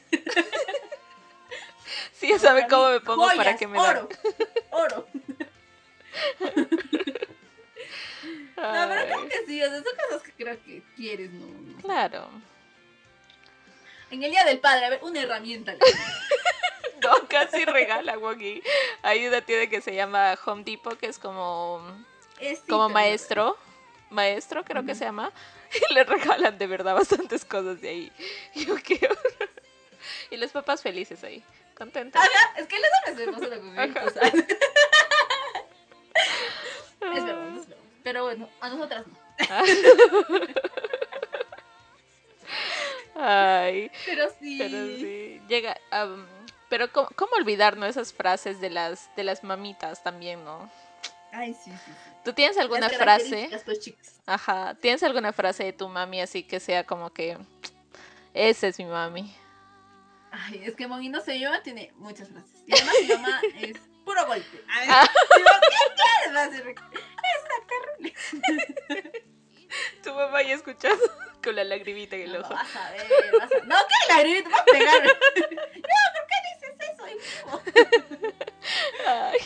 [2.12, 4.08] Si ya saben cómo me pongo para que me oro,
[4.70, 5.06] oro.
[8.56, 11.82] No, pero creo que sí, o sea, son cosas que creo que quieres, ¿no?
[11.82, 12.28] Claro.
[14.10, 15.74] En el Día del Padre, a ver, una herramienta.
[17.02, 18.62] no, casi regalan, Wongi.
[19.02, 21.82] Hay una tienda que se llama Home Depot, que es como,
[22.38, 23.56] Es como maestro.
[24.10, 25.32] Maestro, creo que se llama.
[25.90, 28.12] Y le regalan de verdad bastantes cosas de ahí.
[28.54, 29.50] Y yo, horror.
[30.30, 31.42] Y los papás felices ahí,
[31.76, 32.22] contentos.
[32.22, 34.04] Ajá, es que los hombres se él, Ajá.
[34.04, 34.34] tú sabes.
[37.00, 37.84] Es verdad, es verdad.
[38.14, 39.18] Pero bueno, a nosotras no.
[43.16, 44.56] Ay, Pero sí.
[44.56, 45.42] pero sí.
[45.48, 45.76] Llega.
[46.68, 47.86] pero ¿cómo, cómo olvidar ¿no?
[47.86, 50.70] esas frases de las, de las mamitas también, ¿no?
[51.32, 51.76] Ay, sí, sí.
[51.84, 51.92] sí.
[52.24, 53.50] ¿Tú tienes alguna Las frase?
[53.64, 53.92] Pues.
[54.26, 54.76] Ajá.
[54.80, 57.36] ¿Tienes alguna frase de tu mami así que sea como que.
[58.32, 59.34] Esa es mi mami?
[60.30, 62.62] Ay, es que Moni, no sé, yo tiene muchas frases.
[62.64, 64.64] Y además mi mamá es puro golpe.
[64.68, 65.08] Ay, Ah.
[65.36, 66.36] digo, ¿qué quieres?
[66.36, 67.93] Va a decir, Es una terrible.
[70.02, 70.96] Tu mamá ya escuchado
[71.42, 72.54] con la lagrimita en el No, ojo.
[72.54, 73.06] vas a ver,
[73.40, 73.64] vas a...
[73.64, 74.48] No, ¿qué lagrimita?
[74.50, 75.02] Va a pegar.
[75.84, 77.62] No, ¿por qué dices eso?
[79.06, 79.38] Ay.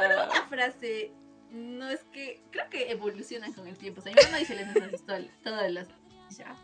[0.00, 1.12] Pero Ah, una frase,
[1.50, 4.00] no es que, creo que evolucionan con el tiempo.
[4.00, 5.04] O sea, mi mamá dice las frases
[5.42, 5.88] todas, las...
[6.30, 6.56] Ya.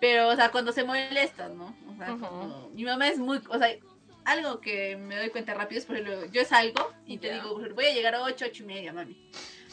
[0.00, 1.76] Pero, o sea, cuando se molestan, ¿no?
[1.88, 2.70] O sea, cuando...
[2.72, 3.40] Mi mamá es muy...
[3.48, 3.76] O sea,
[4.24, 7.86] algo que me doy cuenta rápido es, por ejemplo, yo salgo y te digo, voy
[7.86, 9.30] a llegar a 8, 8 y media, mami.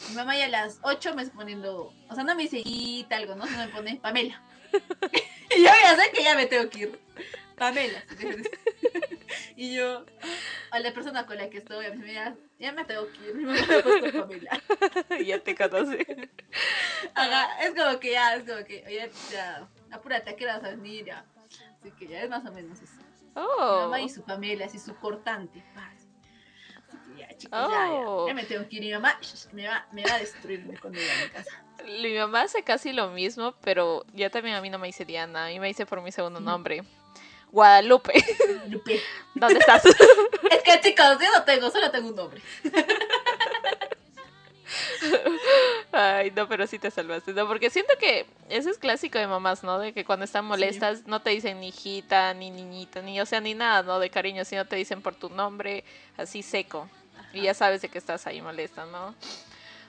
[0.08, 1.92] Mi mamá ya a las 8 me está poniendo...
[2.08, 3.46] O sea, no me dice Ita, algo, ¿no?
[3.46, 4.42] Sino me pone Pamela.
[5.56, 7.00] y yo ya sé que ya me tengo que ir.
[7.56, 8.02] Pamela.
[9.56, 10.06] y yo,
[10.70, 13.34] a la persona con la que estoy, a mí ya, ya me tengo que ir.
[13.34, 14.62] Mi mamá me ha puesto Pamela.
[15.24, 16.30] ya te conoce.
[17.14, 20.70] Ajá, es como que ya, es como que, oye, ya, apúrate, ¿a qué vas a
[20.70, 21.04] venir?
[21.04, 21.24] Ya.
[21.80, 22.94] Así que ya es más o menos eso.
[22.94, 23.80] Mi Oh.
[23.82, 25.62] mamá y su Pamela, así su cortante.
[25.74, 25.99] paz.
[27.20, 28.26] Ya, chicos, Oh.
[28.26, 28.82] ya, ya me tengo que ir.
[28.82, 29.18] Mi mamá
[29.52, 31.64] me va, me va a destruir cuando llegue a mi casa.
[31.84, 35.46] Mi mamá hace casi lo mismo, pero ya también a mí no me dice Diana,
[35.46, 36.82] a mí me dice por mi segundo nombre.
[37.52, 38.12] Guadalupe,
[38.68, 39.00] Lupe.
[39.34, 39.82] ¿dónde estás?
[40.50, 42.40] Es que chicos, yo no tengo, solo tengo un nombre.
[45.92, 47.46] Ay, no, pero sí te salvaste, ¿no?
[47.46, 49.78] Porque siento que eso es clásico de mamás, ¿no?
[49.78, 53.40] De que cuando están molestas no te dicen ni hijita, ni niñita, ni, o sea,
[53.40, 53.98] ni nada, ¿no?
[53.98, 55.84] De cariño, sino te dicen por tu nombre,
[56.16, 56.88] así seco.
[57.32, 59.14] Y ya sabes de que estás ahí molesta, ¿no?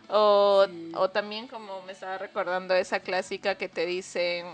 [0.09, 0.91] O, Sí.
[0.95, 4.45] o también como me estaba recordando esa clásica que te dicen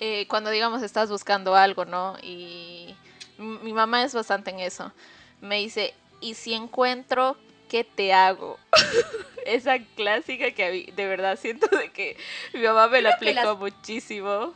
[0.00, 2.16] eh, cuando digamos estás buscando algo, ¿no?
[2.22, 2.96] Y
[3.38, 4.92] mi mamá es bastante en eso.
[5.40, 7.36] Me dice, ¿y si encuentro
[7.68, 8.58] qué te hago?
[9.46, 12.16] esa clásica que de verdad siento de que
[12.54, 14.54] mi mamá me la Creo aplicó las- muchísimo.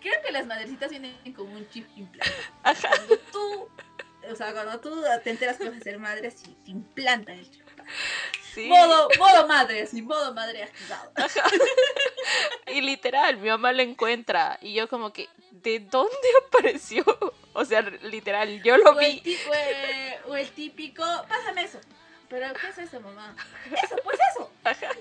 [0.00, 2.42] Creo que las madrecitas vienen con un chip implantado.
[2.64, 2.88] Ajá.
[2.88, 3.68] Cuando tú,
[4.30, 7.50] o sea, cuando tú te enteras que vas a ser madre, así te implantan el
[7.50, 7.62] chip.
[8.54, 8.66] Sí.
[8.68, 11.10] Modo, modo madre, así, modo madre activado.
[12.66, 16.16] Y literal, mi mamá lo encuentra y yo como que, ¿de dónde
[16.48, 17.04] apareció?
[17.52, 19.20] O sea, literal, yo lo O el, vi.
[19.20, 19.50] típico,
[20.28, 21.80] o el típico, pásame eso.
[22.30, 23.36] Pero, ¿qué es eso, mamá?
[23.66, 24.50] Eso, pues eso.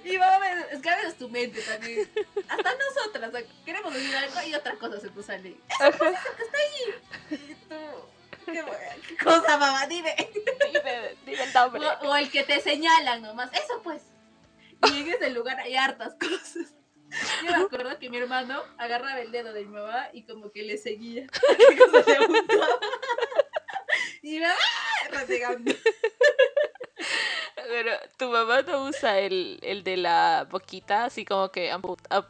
[0.04, 2.10] Y mamá, me- es a tu mente también.
[2.50, 5.56] Hasta nosotras, o sea, queremos decir algo y otra cosa se te sale.
[5.80, 6.12] Ajá.
[7.30, 7.76] Y tú,
[8.46, 9.86] ¿qué, cosa, mamá?
[9.88, 10.16] Dime.
[10.74, 11.82] Dime, dime el nombre.
[11.86, 13.52] O, o el que te señalan nomás.
[13.54, 14.02] Eso, pues.
[14.92, 16.74] Y en ese lugar hay hartas cosas.
[17.44, 20.64] Yo me acuerdo que mi hermano agarraba el dedo de mi mamá y como que
[20.64, 21.28] le seguía.
[21.28, 22.80] ¿Qué cosa le gustaba?
[24.22, 24.56] Y mi mamá
[25.10, 25.74] renegando.
[27.56, 31.72] Pero tu mamá no usa el, el de la boquita, así como que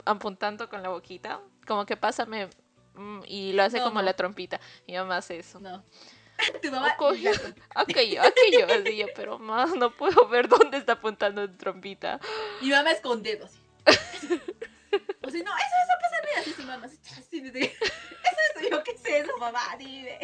[0.06, 1.42] apuntando con la boquita.
[1.68, 2.50] Como que pásame
[3.02, 4.06] mm, y lo hace No, como no.
[4.06, 4.60] la trompita.
[4.88, 5.60] Mi mamá hace eso.
[5.60, 5.84] No.
[6.62, 6.96] Tu mamá.
[7.00, 7.16] Ok.
[7.18, 7.66] y la trompeta.
[7.76, 8.66] Aquello, aquello.
[8.70, 12.20] Así yo, pero más no puedo ver dónde está apuntando en trompita.
[12.62, 13.60] Y mi mamá es con dedo así.
[15.24, 16.86] O si no, eso, eso, pásame así, su mamá.
[16.86, 17.60] Así, así.
[17.60, 19.62] Eso, eso, yo, ¿qué es eso, mamá?
[19.78, 20.20] Dime.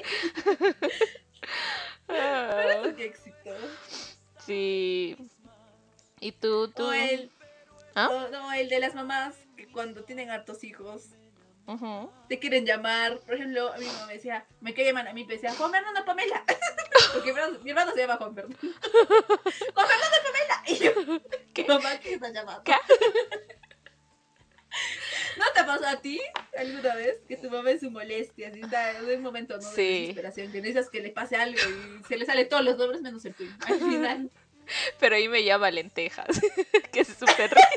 [2.10, 3.52] Ah, Eso qué éxito.
[4.46, 5.16] sí.
[6.20, 6.86] ¿Y tú, tú?
[6.88, 7.30] O el,
[7.96, 8.10] ¿Ah?
[8.10, 11.10] o, no, el de las mamás que cuando tienen hartos hijos
[12.30, 13.20] Te quieren llamar.
[13.20, 15.72] Por ejemplo, a mi mamá me decía, me quería llamar a mí, me decía, Juan
[15.72, 16.44] Fernando Pamela.
[17.14, 18.58] Porque mi hermano, se llama Juan Fernando.
[18.62, 20.64] Juan Fernando Pamela.
[20.68, 20.92] Y yo,
[21.54, 21.66] ¿Qué?
[21.66, 22.64] mamá, ¿qué está llamando?
[22.64, 22.74] ¿Qué?
[25.38, 26.20] ¿No te pasó a ti
[26.58, 29.64] alguna vez que tu mamá en su molestia, así en un momento ¿no?
[29.70, 30.00] de Sí.
[30.02, 33.24] desesperación, que necesitas que le pase algo y se le sale todos los nombres menos
[33.26, 33.52] el tuyo?
[33.68, 34.32] Al final.
[35.00, 36.28] Pero ahí me llama lentejas,
[36.92, 37.70] que es súper rica.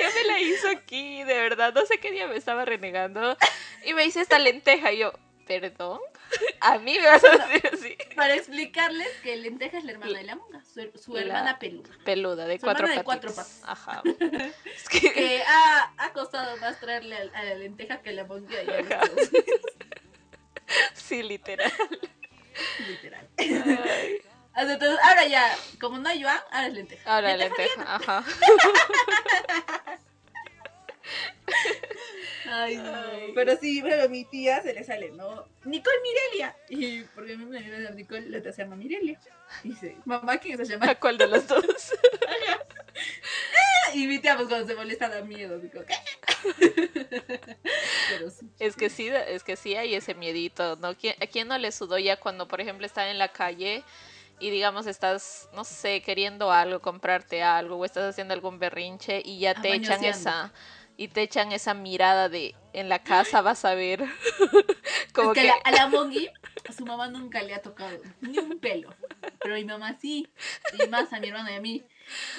[0.00, 1.72] Ya me la hizo aquí, de verdad.
[1.74, 3.36] No sé qué día me estaba renegando.
[3.84, 4.92] Y me dice esta lenteja.
[4.92, 5.12] Y yo,
[5.46, 6.00] ¿perdón?
[6.60, 7.96] A mí me vas a decir así.
[8.16, 11.90] Para explicarles que Lenteja es la hermana de la monga, su, su La- hermana peluda.
[12.04, 13.60] Peluda, de Su cuatro de cuatro patas.
[13.66, 14.02] Ajá.
[14.64, 18.24] Es que, Que ha, ha costado más traerle a, a la lenteja que a la
[18.24, 18.56] monga.
[20.94, 21.70] Sí, literal.
[22.88, 23.28] Literal.
[24.56, 27.14] Entonces, ahora ya, como no hay yuan, ahora es lenteja.
[27.14, 28.24] Ahora lenteja, ajá.
[32.46, 33.32] Ay, no.
[33.34, 35.44] Pero sí, bueno, a mi tía se le sale, ¿no?
[35.64, 36.56] Nicole Mirelia.
[36.68, 37.60] Y porque a mí me
[37.92, 39.18] Nicole, la tía se llama Mirelia.
[39.64, 40.90] Y dice, mamá, ¿quién se llama?
[40.90, 41.64] ¿A cuál de los dos?
[43.94, 45.58] y mi tía, pues cuando se molesta, da miedo.
[45.58, 45.94] Digo, ¿qué?
[48.08, 48.50] Pero sí.
[48.58, 50.96] Es que sí, es que sí hay ese miedito, ¿no?
[50.96, 53.84] ¿Quién- ¿A quién no le sudó ya cuando, por ejemplo, está en la calle
[54.40, 59.38] y digamos estás, no sé, queriendo algo, comprarte algo o estás haciendo algún berrinche y
[59.38, 60.18] ya te echan Amañoseando.
[60.18, 60.52] esa
[60.96, 64.02] y te echan esa mirada de en la casa vas a ver
[65.14, 66.28] como es que, que la- a la Mongi,
[66.68, 68.94] a su mamá nunca le ha tocado ni un pelo.
[69.40, 70.28] Pero mi mamá sí.
[70.82, 71.84] Y más a mi hermano y a mí.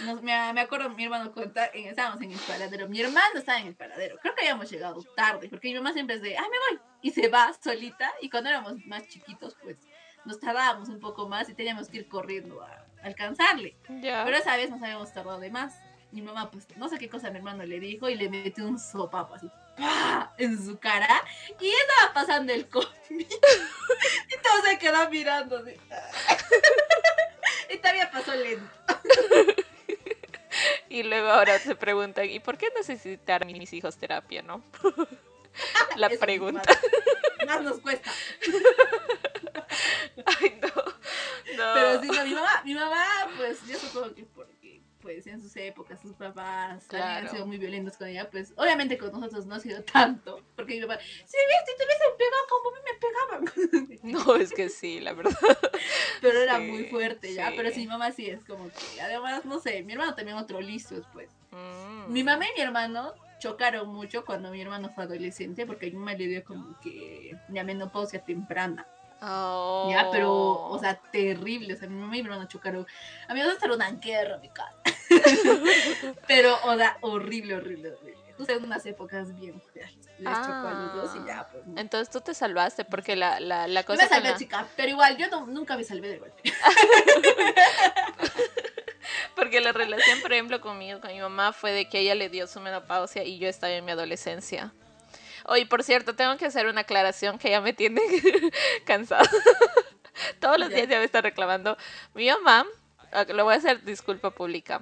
[0.05, 2.87] Nos- me, me acuerdo, mi hermano cuenta, en- estábamos en el paradero.
[2.89, 4.17] Mi hermano estaba en el paradero.
[4.21, 5.49] Creo que habíamos llegado tarde.
[5.49, 6.85] Porque mi mamá siempre es de, ah, me voy.
[7.01, 8.11] Y se va solita.
[8.21, 9.77] Y cuando éramos más chiquitos, pues
[10.25, 13.75] nos tardábamos un poco más y teníamos que ir corriendo a alcanzarle.
[14.01, 15.75] ya Pero esa vez nos habíamos tardado de más.
[16.13, 18.78] Mi mamá, pues, no sé qué cosa mi hermano le dijo y le metió un
[18.78, 20.32] sopapo así ¡pah!
[20.38, 21.10] en su cara.
[21.60, 22.91] Y estaba pasando el cómic.
[23.10, 25.71] y todo se quedó mirando así.
[27.73, 28.69] y todavía pasó lento.
[30.89, 34.63] y luego ahora se preguntan ¿y por qué necesitar mis hijos terapia, no?
[35.95, 36.62] la Eso, pregunta.
[37.47, 38.12] Más, nos cuesta.
[40.26, 40.84] Ay, no.
[41.58, 41.73] No.
[41.73, 43.06] Pero sí, no, mi mamá, mi mamá,
[43.38, 44.42] pues, yo supongo que porque,
[45.03, 47.29] pues, en sus épocas, sus papás también han Claro.
[47.31, 50.81] sido muy violentos con ella, pues, obviamente con nosotros no ha sido tanto, porque mi
[50.81, 53.99] papá, si ves, si te hubiesen pegado como a mí me pegaban.
[54.03, 55.33] No, es que sí, la verdad.
[56.21, 57.53] pero era muy fuerte ya, sí.
[57.57, 60.59] pero sí, mi mamá sí es como que, además, no sé, mi hermano también otro
[60.61, 61.29] listo después.
[61.51, 62.11] Mm.
[62.11, 65.95] Mi mamá y mi hermano chocaron mucho cuando mi hermano fue adolescente, porque a mi
[65.97, 68.87] mamá le dio como que la menopausia temprana.
[69.25, 69.88] Oh.
[69.89, 71.73] Ya, pero, o sea, terrible.
[71.73, 72.86] O sea, mi mamá y mi hermano chocaron.
[73.27, 74.73] A mí me gusta una guerra mi casa.
[76.27, 78.21] pero, o sea, horrible, horrible, horrible.
[78.36, 79.91] Justo en unas épocas bien feas.
[80.17, 81.63] Les chocó a los dos y ya, pues.
[81.77, 85.17] Entonces tú te salvaste porque la, la, la cosa me salvé, la- chica, pero igual
[85.17, 86.41] yo no- nunca me salvé de golpe.
[89.36, 92.47] porque la relación, por ejemplo, conmigo, con mi mamá fue de que ella le dio
[92.47, 94.73] su menopausia y yo estaba en mi adolescencia.
[95.45, 98.01] Oye, por cierto, tengo que hacer una aclaración que ya me tiene
[98.86, 99.29] cansada.
[100.39, 100.75] Todos los Ya.
[100.77, 101.77] días ya me está reclamando.
[102.13, 102.65] Mi mamá,
[103.29, 104.82] lo voy a hacer disculpa pública.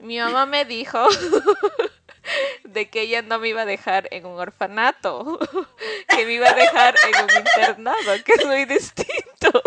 [0.00, 1.06] Mi mamá me dijo
[2.64, 5.38] de que ella no me iba a dejar en un orfanato,
[6.08, 9.62] que me iba a dejar en un internado, que es muy distinto.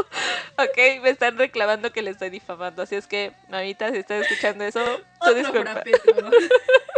[0.57, 4.63] Ok, me están reclamando que le estoy difamando, así es que, mamita, si estás escuchando
[4.65, 4.83] eso,
[5.21, 5.83] tú disculpa.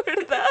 [0.06, 0.46] ¿verdad?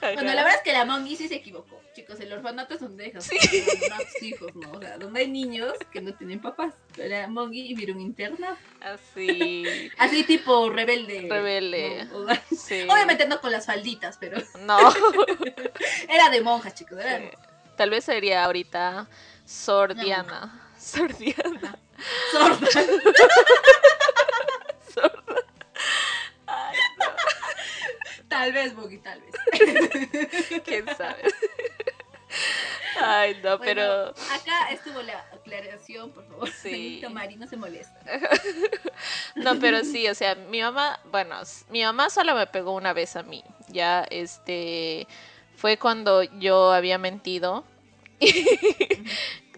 [0.00, 1.80] Bueno, la verdad es que la Mongi sí se equivocó.
[1.94, 3.38] Chicos, el orfanato es donde dejas Sí.
[3.38, 4.72] tus hijos, ¿no?
[4.72, 6.74] O sea, donde hay niños que no tienen papás.
[6.94, 8.56] Pero la Mongi vivir un internado.
[8.80, 9.64] Así,
[9.98, 11.26] Así tipo rebelde.
[11.28, 12.04] Rebelde.
[12.10, 12.18] ¿no?
[12.18, 12.86] O sea, sí.
[12.90, 14.78] Obviamente no con las falditas, pero No,
[16.08, 16.98] era de monjas, chicos.
[16.98, 17.32] Era de
[17.76, 19.06] tal vez sería ahorita
[19.44, 20.62] sordiana.
[20.78, 21.78] Sordiana.
[22.30, 22.68] sorda.
[24.94, 25.42] Sorda.
[26.46, 26.76] Ay,
[28.36, 29.34] Tal vez, Mongi, tal vez.
[30.64, 31.22] quién sabe.
[33.00, 36.50] Ay, no, pero acá estuvo la aclaración, por favor.
[36.50, 37.02] Sí.
[37.10, 37.98] Mari, no se molesta.
[39.36, 41.36] No, pero sí, o sea, mi mamá, bueno,
[41.68, 43.44] mi mamá solo me pegó una vez a mí.
[43.68, 45.06] Ya, este,
[45.56, 47.64] fue cuando yo había mentido.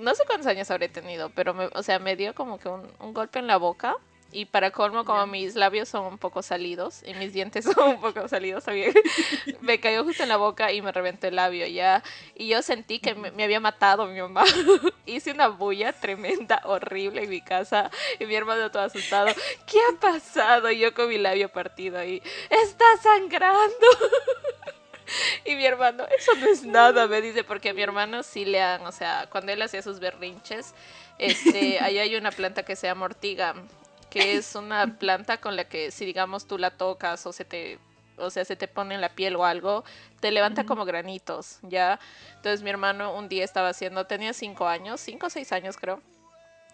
[0.01, 2.91] no sé cuántos años habré tenido, pero, me, o sea, me dio como que un,
[3.01, 3.97] un golpe en la boca.
[4.31, 5.27] Y para colmo, como Ya.
[5.27, 8.93] mis labios son un poco salidos y mis dientes son un poco salidos también,
[9.63, 12.03] me cayó justo en la boca y me reventó el labio ya.
[12.35, 14.45] Y yo sentí que me, me había matado mi mamá.
[15.07, 17.91] Hice una bulla tremenda, horrible en mi casa.
[18.19, 19.35] Y mi hermano todo asustado.
[19.67, 20.71] ¿Qué ha pasado?
[20.71, 22.23] Y yo con mi labio partido ahí.
[22.51, 23.87] ¡Está sangrando!
[25.45, 28.61] Y mi hermano, eso no es nada, me dice, porque a mi hermano sí le
[28.61, 30.75] han, o sea, cuando él hacía sus berrinches,
[31.19, 33.55] este, ahí hay una planta que se llama ortiga,
[34.11, 37.79] que es una planta con la que si digamos tú la tocas o se te,
[38.17, 39.85] o sea, se te pone en la piel o algo,
[40.21, 41.99] te levanta como granitos, ¿ya?
[42.37, 46.03] Entonces mi hermano un día estaba haciendo, tenía cinco años, cinco o seis años creo,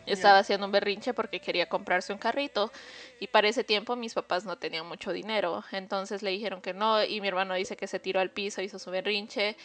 [0.07, 2.71] estaba haciendo un berrinche porque quería comprarse un carrito
[3.21, 5.65] y para ese tiempo mis papás no tenían mucho dinero.
[5.73, 8.79] Entonces le dijeron que no y mi hermano dice que se tiró al piso, hizo
[8.79, 9.57] su berrinche.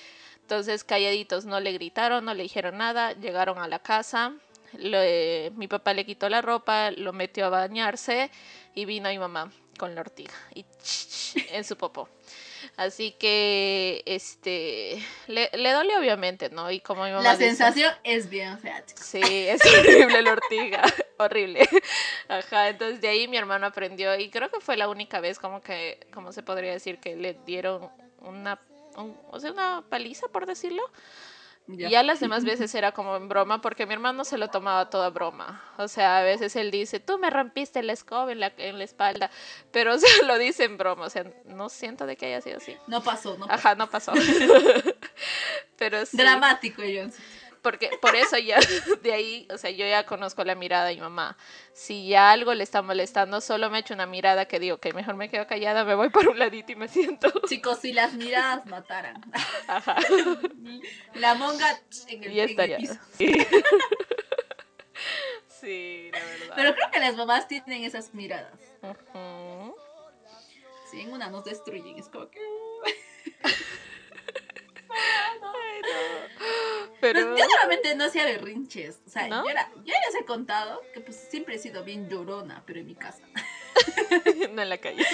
[0.41, 4.33] Entonces calladitos no le gritaron, no le dijeron nada, llegaron a la casa.
[4.77, 8.29] Le- mi papá le quitó la ropa, lo metió a bañarse
[8.75, 10.65] y vino mi mamá con la ortiga y
[11.51, 12.09] en su popó.
[12.75, 16.69] Así que, este, le, le dolió obviamente, ¿no?
[16.71, 18.83] Y como mi mamá La dice- sensación es bien fea.
[18.95, 20.81] Sí, es horrible la ortiga,
[21.17, 21.67] horrible.
[22.27, 25.61] Ajá, entonces de ahí mi hermano aprendió y creo que fue la única vez como
[25.61, 28.59] que, como se podría decir, que le dieron una,
[28.95, 30.83] un- o sea, una paliza, por decirlo.
[31.77, 31.87] Ya.
[31.87, 34.89] Y ya las demás veces era como en broma, porque mi hermano se lo tomaba
[34.89, 35.63] toda broma.
[35.77, 38.83] O sea, a veces él dice, tú me rompiste la escoba en la, en la
[38.83, 39.29] espalda,
[39.71, 42.57] pero o sea, lo dice en broma, o sea, no siento de que haya sido
[42.57, 42.75] así.
[42.87, 43.59] No pasó, no pasó.
[43.59, 44.13] Ajá, no pasó.
[45.77, 46.17] pero sí.
[46.17, 47.23] Dramático, Johnson.
[47.69, 48.57] Porque por eso ya,
[49.03, 51.37] de ahí, o sea, yo ya conozco la mirada de mi mamá.
[51.71, 55.15] Si ya algo le está molestando, solo me echo una mirada que digo que mejor
[55.15, 57.31] me quedo callada, me voy por un ladito y me siento.
[57.47, 59.21] Chicos, si las miradas mataran.
[59.67, 59.97] Ajá.
[61.13, 62.77] La monga en el, Y en el estaría.
[62.77, 62.95] piso.
[63.15, 63.37] Sí.
[65.47, 66.53] Sí, la verdad.
[66.55, 68.57] Pero creo que las mamás tienen esas miradas.
[68.81, 69.75] Ujú.
[70.89, 72.39] Si en una nos destruyen, es como que.
[77.01, 77.27] Pero.
[77.27, 78.99] Pues, yo normalmente no hacía berrinches.
[79.05, 79.43] O sea, ¿No?
[79.43, 82.87] yo, era, yo les he contado que pues siempre he sido bien llorona, pero en
[82.87, 83.23] mi casa.
[84.51, 85.05] no en la calle.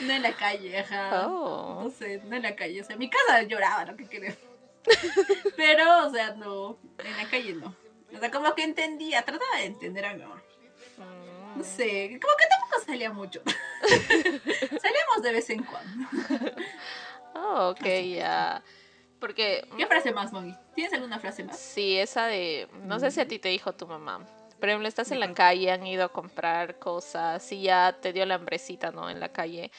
[0.00, 1.28] No en la calle, ajá.
[1.28, 1.82] Oh.
[1.84, 2.80] No sé, no en la calle.
[2.80, 4.36] O sea, en mi casa lloraba, lo que quería.
[5.56, 6.78] Pero, o sea, no.
[6.98, 7.74] En la calle no.
[8.14, 10.42] O sea, como que entendía, trataba de entender a mi mamá.
[11.56, 13.40] No sé, como que tampoco salía mucho.
[13.82, 16.08] Salíamos de vez en cuando.
[17.34, 18.62] Oh, ok, ya.
[19.24, 19.66] Porque.
[19.78, 20.54] ¿Qué frase más, Moni?
[20.74, 21.58] ¿Tienes alguna frase más?
[21.58, 22.68] Sí, esa de.
[22.82, 23.28] No sé si a Mm.
[23.28, 24.20] ti te dijo tu mamá.
[24.60, 28.26] Por ejemplo, estás en la calle, han ido a comprar cosas y ya te dio
[28.26, 29.08] la hambrecita, ¿no?
[29.08, 29.70] En la calle.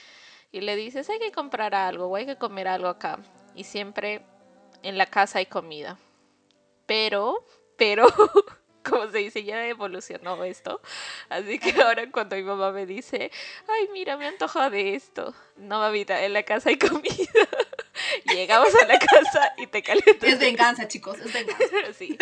[0.52, 3.20] Y le dices, hay que comprar algo o hay que comer algo acá.
[3.54, 4.26] Y siempre
[4.82, 6.00] en la casa hay comida.
[6.88, 7.46] Pero,
[7.78, 8.08] pero,
[8.84, 10.82] como se dice, ya evolucionó esto.
[11.30, 13.32] Así que ahora cuando mi mamá me dice,
[13.68, 15.36] ay, mira, me antoja de esto.
[15.56, 17.48] No, mamita, en la casa hay comida.
[18.34, 21.66] Llegamos a la casa y te calientas Es venganza, chicos, es venganza.
[21.98, 22.18] sí.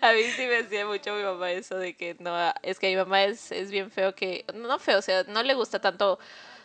[0.00, 2.96] A mí sí me hacía mucho mi mamá eso de que no, es que mi
[2.96, 6.18] mamá es, es bien feo que, no feo, o sea, no le gusta tanto,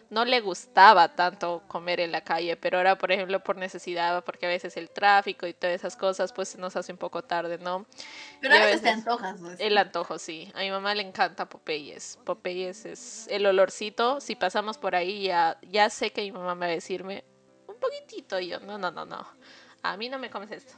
[0.10, 4.46] no le gustaba tanto comer en la calle, pero ahora, por ejemplo, por necesidad, porque
[4.46, 7.58] a veces el tráfico y todas esas cosas, pues se nos hace un poco tarde,
[7.58, 7.86] ¿no?
[8.42, 9.52] Pero a veces te antojas, ¿no?
[9.60, 10.52] El antojo, sí.
[10.56, 12.20] A mi mamá le encanta Popeyes.
[12.24, 14.22] Popeyes es el olorcito.
[14.22, 17.24] Si pasamos por ahí, ya, ya sé que mi mamá me va a decirme
[17.68, 18.40] un poquitito.
[18.40, 19.28] Y yo, no, no, no, no.
[19.84, 20.74] A mí no me comes esto.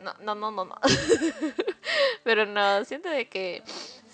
[0.00, 0.78] No, no, no, no, no.
[2.24, 3.62] Pero no, siento de que...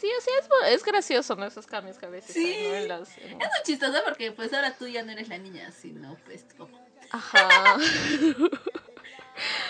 [0.05, 1.47] Sí, sea, es, es gracioso, ¿no?
[1.47, 2.53] Esos cambios que a veces hay, ¿no?
[2.53, 2.67] Sí.
[2.67, 5.71] En las- en- Es muy chistoso porque pues ahora tú ya no eres la niña,
[5.73, 6.79] sino pues como
[7.11, 7.77] Ajá.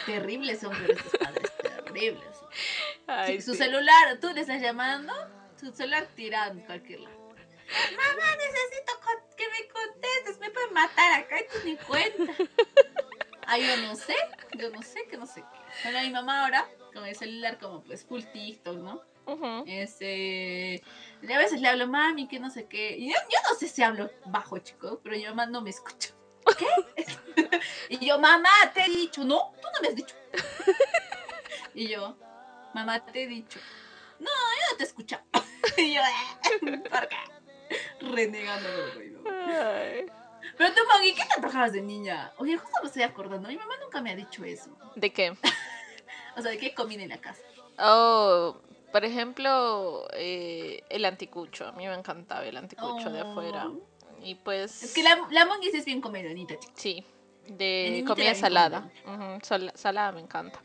[0.07, 1.51] terribles son pero padres,
[1.85, 2.37] terribles.
[3.07, 3.59] Ay, Sí, su sí.
[3.59, 5.13] celular, tú le estás llamando,
[5.59, 7.17] su celular tirado en cualquier lado.
[7.97, 8.93] Mamá, necesito
[9.37, 12.33] que me contestes, me pueden matar acá y tú ni cuenta.
[13.47, 14.15] Ah, yo no sé,
[14.57, 15.43] yo no sé, que no sé.
[15.83, 19.03] Bueno, mi mamá ahora, con el celular como pues full TikTok, ¿no?
[19.67, 20.83] Este,
[21.23, 22.97] y a veces le hablo mami, que no sé qué.
[22.97, 26.11] Y yo, yo no sé si hablo bajo, chico, pero mi mamá no me escucha.
[26.59, 26.67] ¿Qué?
[27.89, 30.15] y yo, mamá, te he dicho, no, tú no me has dicho.
[31.75, 32.17] y yo,
[32.75, 33.59] mamá, te he dicho,
[34.19, 35.25] no, yo no te he escuchado.
[35.79, 38.27] y yo, "Eh, ¿por qué?
[38.29, 38.69] Mi mamá.
[39.49, 40.07] Ay.
[40.57, 42.33] Pero tú, Moggy, ¿qué te antojabas de niña?
[42.37, 44.77] Oye, justo me estoy acordando, mi mamá nunca me ha dicho eso.
[44.95, 45.31] ¿De qué?
[46.37, 47.41] O sea, ¿de qué comida en la casa?
[47.79, 48.61] Oh,
[48.95, 51.67] por ejemplo, eh, el anticucho.
[51.67, 53.31] A mí me encantaba el anticucho de Oh.
[53.33, 53.69] afuera.
[54.23, 54.85] Y pues...
[54.85, 56.73] Es que la, la sí es bien comedonita, chico.
[56.77, 57.05] Sí,
[57.49, 58.89] de comida salada.
[59.43, 60.61] Sal- salada me encanta.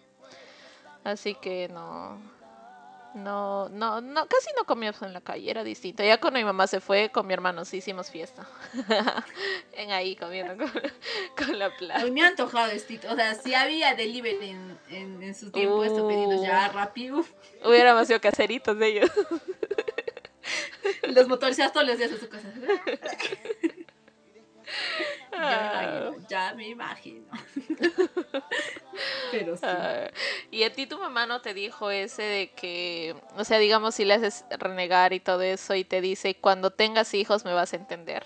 [1.04, 2.22] Así que no...
[3.16, 6.04] No, no, no, casi no comíamos en la calle, era distinto.
[6.04, 8.48] Ya cuando mi mamá se fue, con mi hermano sí hicimos fiesta.
[9.74, 10.72] en ahí comiendo con,
[11.36, 12.06] con la plata.
[12.06, 13.12] Me ha antojado estito.
[13.12, 16.08] O sea, si había delivery en, en, en su tiempo, esto Uh.
[16.08, 17.26] pedidos ya rápido.
[17.66, 19.12] Hubiéramos sido caseritos de ellos.
[21.04, 22.48] Los motorizados todos los días en su casa.
[25.32, 26.12] Ah.
[26.28, 27.26] Ya me imagino, ya
[27.80, 27.90] me imagino.
[29.32, 29.66] Pero sí.
[30.52, 34.06] Y a ti tu mamá no te dijo ese de que, o sea, digamos, si
[34.06, 37.78] le haces renegar y todo eso y te dice, cuando tengas hijos me vas a
[37.78, 38.26] entender.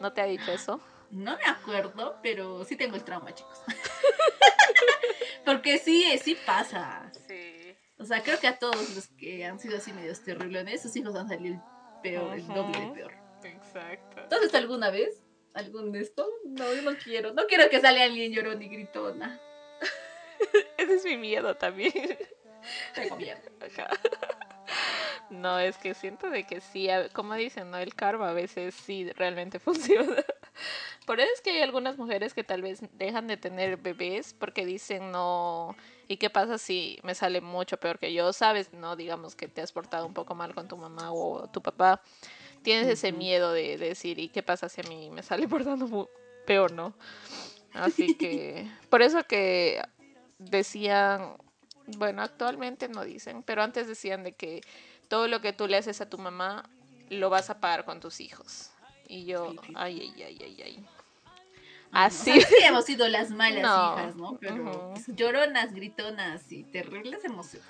[0.00, 0.80] ¿No te ha dicho eso?
[1.10, 3.58] No me acuerdo, pero sí tengo el trauma, chicos.
[5.44, 7.12] Porque sí, sí pasa.
[7.28, 7.76] Sí.
[7.98, 11.14] O sea, creo que a todos los que han sido así medios terribles, sus hijos
[11.14, 11.60] han salido el
[12.02, 13.12] peor, el doble de peor.
[13.44, 14.22] Exacto.
[14.22, 15.22] Entonces, ¿alguna vez?
[15.54, 16.26] ¿Algún de esto?
[16.44, 17.34] No, yo no quiero.
[17.34, 19.40] No quiero que salga alguien llorón y gritona.
[20.78, 21.92] Ese es mi miedo también.
[22.94, 23.40] Tengo miedo.
[23.60, 23.88] Ajá.
[25.32, 27.78] No, es que siento de que sí, como dicen, ¿no?
[27.78, 30.22] El karma a veces sí realmente funciona.
[31.06, 34.66] Por eso es que hay algunas mujeres que tal vez dejan de tener bebés porque
[34.66, 35.74] dicen no.
[36.06, 38.32] ¿Y qué pasa si me sale mucho peor que yo?
[38.32, 41.62] Sabes, no digamos que te has portado un poco mal con tu mamá o tu
[41.62, 42.02] papá.
[42.62, 46.10] Tienes ese miedo de, decir, ¿y qué pasa si a mí me sale portando
[46.46, 46.94] peor, no?
[47.72, 49.82] Así que, por eso que
[50.50, 51.36] decían,
[51.86, 54.62] bueno, actualmente no dicen, pero antes decían de que
[55.08, 56.68] todo lo que tú le haces a tu mamá
[57.10, 58.70] lo vas a pagar con tus hijos.
[59.08, 60.86] Y yo, ay, ay, ay, ay, ay.
[61.90, 62.40] Así.
[62.40, 64.38] sí hemos sido las malas hijas, ¿no?
[64.40, 67.68] Pero lloronas, gritonas y terribles emociones.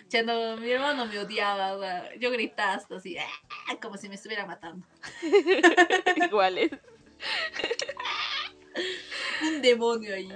[0.10, 3.76] ya no, mi hermano me odiaba, yo gritaba hasta así, ¡ah!
[3.82, 4.86] como si me estuviera matando.
[6.16, 6.72] Iguales.
[9.42, 10.30] Un demonio ahí.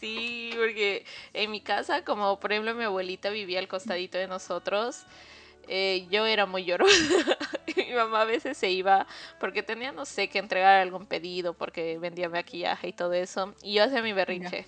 [0.00, 5.04] sí, porque en mi casa, como por ejemplo mi abuelita vivía al costadito de nosotros,
[5.68, 6.92] eh, yo era muy llorona.
[7.76, 9.06] mi mamá a veces se iba
[9.40, 13.54] porque tenía, no sé, que entregar algún pedido porque vendía maquillaje y todo eso.
[13.62, 14.64] Y yo hacía mi berrinche.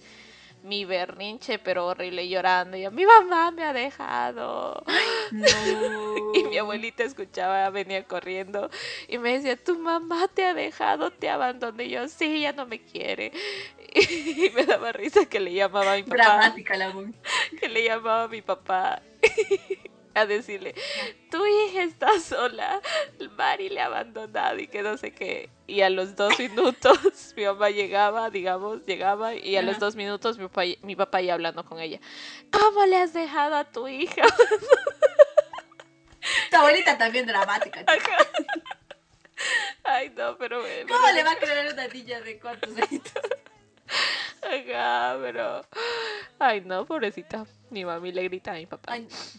[0.63, 2.77] Mi berrinche, pero horrible, llorando.
[2.77, 4.83] Y yo, mi mamá me ha dejado.
[6.35, 8.71] y mi abuelita escuchaba, venía corriendo
[9.09, 11.83] y me decía, tu mamá te ha dejado, te abandonó.
[11.83, 13.33] Y yo, sí, ya no me quiere.
[13.91, 16.17] Y me daba risa que le llamaba a mi papá.
[16.17, 16.93] Dramática la
[17.59, 19.01] Que le llamaba a mi papá
[20.21, 20.75] a decirle,
[21.31, 22.81] tu hija está sola,
[23.37, 25.51] Mari le ha abandonado y que no sé qué.
[25.67, 30.39] Y a los dos minutos mi mamá llegaba, digamos, llegaba y a los dos minutos
[30.39, 32.01] mi papá, mi papá ya hablando con ella.
[32.51, 34.23] ¿Cómo le has dejado a tu hija?
[36.51, 37.85] Tu abuelita también dramática.
[39.85, 40.63] Ay, no, pero...
[40.89, 43.03] ¿Cómo le va a creer una niña de cuántos años?
[44.43, 45.63] Ajá, pero.
[46.39, 47.47] Ay, no, pobrecita.
[47.71, 48.97] Mi mami le grita a mi papá.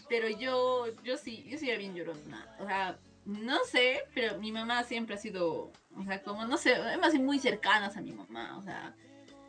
[0.08, 2.46] pero yo, yo sí, yo sí era bien llorona.
[2.60, 6.74] O sea, no sé, pero mi mamá siempre ha sido, o sea, como, no sé,
[6.74, 8.56] además muy cercanas a mi mamá.
[8.58, 8.94] O sea,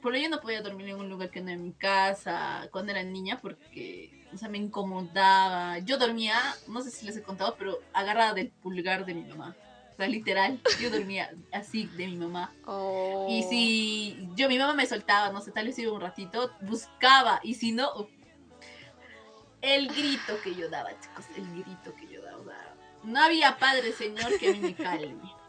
[0.02, 3.04] por ello no podía dormir en un lugar que no era mi casa cuando era
[3.04, 5.80] niña porque, o sea, me incomodaba.
[5.80, 9.56] Yo dormía, no sé si les he contado, pero agarrada del pulgar de mi mamá
[10.08, 12.54] literal, yo dormía así de mi mamá.
[12.58, 13.48] Y oh.
[13.50, 17.56] si yo, mi mamá me soltaba, no sé, tal vez iba un ratito, buscaba, y
[17.56, 18.08] si no,
[19.62, 22.76] el grito que yo daba, chicos, el grito que yo daba.
[23.04, 25.42] no había padre señor que a mí me calme.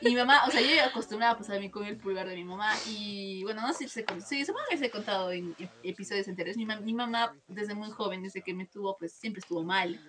[0.00, 2.72] Y mi mamá, o sea, yo acostumbraba a pasarme con el pulgar de mi mamá
[2.88, 6.56] y bueno, no sé si se sí, supongo que se he contado en episodios anteriores.
[6.56, 10.00] Mi, mi, mamá, desde muy joven, desde que me tuvo, pues siempre estuvo mal.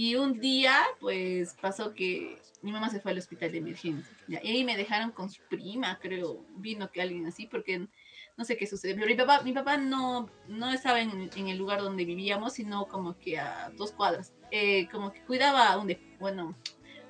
[0.00, 4.16] Y un día, pues pasó que mi mamá se fue al hospital de emergencia.
[4.28, 6.44] Y ahí me dejaron con su prima, creo.
[6.54, 7.88] Vino que alguien así, porque
[8.36, 8.94] no sé qué sucedió.
[8.94, 12.86] Pero mi papá, mi papá no, no estaba en, en el lugar donde vivíamos, sino
[12.86, 14.32] como que a dos cuadras.
[14.52, 16.54] Eh, como que cuidaba un bueno,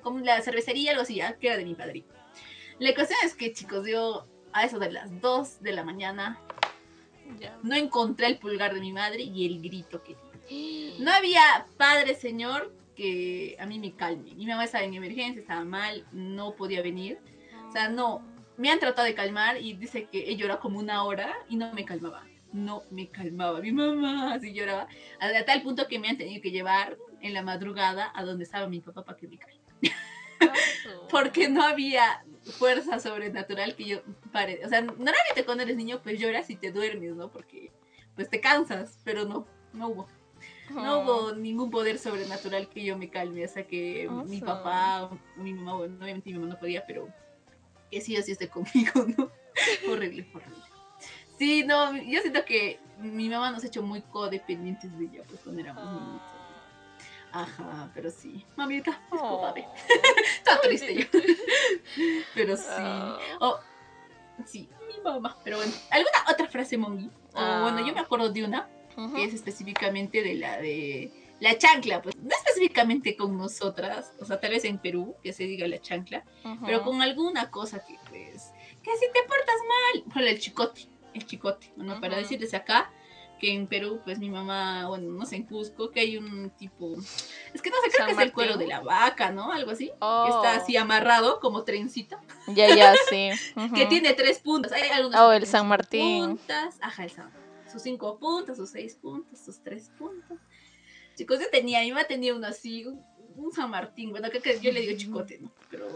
[0.01, 2.05] como la cervecería, algo así, ya, que era de mi padre.
[2.79, 6.39] La cuestión es que, chicos, yo a eso de las dos de la mañana
[7.61, 10.15] no encontré el pulgar de mi madre y el grito que
[10.97, 14.35] no había padre señor que a mí me calme.
[14.35, 17.17] Mi mamá estaba en emergencia, estaba mal, no podía venir.
[17.69, 18.21] O sea, no,
[18.57, 21.85] me han tratado de calmar y dice que llora como una hora y no me
[21.85, 22.25] calmaba.
[22.51, 23.61] No me calmaba.
[23.61, 24.89] Mi mamá así lloraba.
[25.21, 28.67] A, tal punto que me han tenido que llevar en la madrugada a donde estaba
[28.67, 29.61] mi papá para que me calme.
[31.09, 34.01] Porque no había fuerza sobrenatural que yo
[34.33, 34.59] pare.
[34.65, 37.31] O sea, normalmente cuando eres niño pues lloras y te duermes, ¿no?
[37.31, 37.71] Porque
[38.15, 40.18] pues te cansas, pero no, no hubo.
[40.73, 45.75] No hubo ningún poder sobrenatural que yo me calme, hasta que mi papá, mi mamá,
[45.75, 47.07] bueno, obviamente mi mamá no podía, pero
[47.89, 49.31] que sí o sí esté conmigo, ¿no?
[49.91, 50.63] horrible, horrible.
[51.37, 55.39] Sí, no, yo siento que mi mamá nos ha hecho muy codependientes de ella, pues
[55.41, 55.91] cuando éramos oh.
[55.91, 56.21] niños.
[57.31, 58.43] Ajá, pero sí.
[58.55, 59.65] Mamita, discúlpame.
[59.67, 59.73] Oh.
[60.37, 61.05] Está triste yo.
[62.35, 62.63] pero sí.
[62.77, 63.19] Oh.
[63.39, 63.59] oh,
[64.45, 65.37] sí, mi mamá.
[65.43, 67.09] Pero bueno, ¿alguna otra frase, Mongi?
[67.33, 72.01] O bueno, yo me acuerdo de una que es específicamente de la de la chancla,
[72.01, 75.79] pues no específicamente con nosotras, o sea, tal vez en Perú, que se diga la
[75.79, 76.25] chancla,
[76.65, 78.51] pero con alguna cosa que pues,
[78.83, 82.91] que si te portas mal, bueno, el chicote, el chicote, bueno, para decirles acá
[83.39, 86.93] que en Perú, pues mi mamá, bueno, no sé, en Cusco, que hay un tipo,
[87.53, 89.53] es que no sé, creo que es el cuero de la vaca, ¿no?
[89.53, 90.81] Algo así, que está así oh.
[90.81, 92.19] amarrado como trencita.
[92.47, 93.29] Ya, ya, sí.
[93.75, 96.27] que tiene tres puntas, hay algunas oh, el San Martín.
[96.27, 100.37] Puntas, ajá, el San Martín sus cinco puntos, sus seis puntos, sus tres puntos.
[101.15, 103.03] Chicos, yo tenía, mi mamá tenía uno así, un,
[103.53, 105.51] San Martín, bueno, creo que yo le digo chicote, ¿no?
[105.69, 105.87] Pero,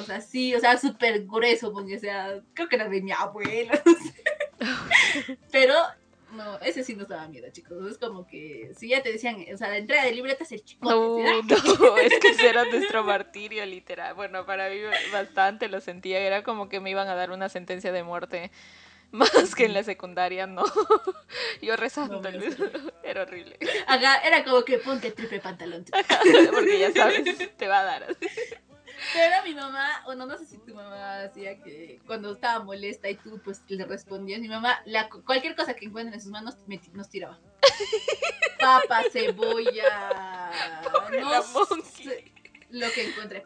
[0.00, 3.12] o sea, sí, o sea, súper grueso, porque, o sea, creo que era de mi
[3.12, 4.14] abuela, no sé.
[5.52, 5.74] Pero
[6.32, 7.90] no, ese sí nos daba miedo, chicos.
[7.90, 10.88] Es como que si ya te decían, o sea, la entrega de libretas el chico.
[10.88, 14.14] No, no, es que ese era nuestro martirio, literal.
[14.14, 14.76] Bueno, para mí
[15.12, 16.18] bastante lo sentía.
[16.20, 18.50] Era como que me iban a dar una sentencia de muerte.
[19.16, 20.62] Más que en la secundaria, no.
[21.62, 22.28] Yo rezando, no,
[23.02, 23.58] era horrible.
[23.86, 25.84] Acá era como que ponte triple pantalón.
[26.52, 28.16] Porque ya sabes, te va a dar.
[29.12, 33.14] Pero mi mamá, bueno, no sé si tu mamá hacía que cuando estaba molesta y
[33.14, 36.56] tú pues le respondías, mi mamá, la, cualquier cosa que encuentre en sus manos
[36.92, 37.38] nos tiraba.
[38.58, 40.50] Papa, cebolla,
[41.10, 41.42] no
[41.82, 42.32] sé,
[42.70, 43.44] lo que encuentre.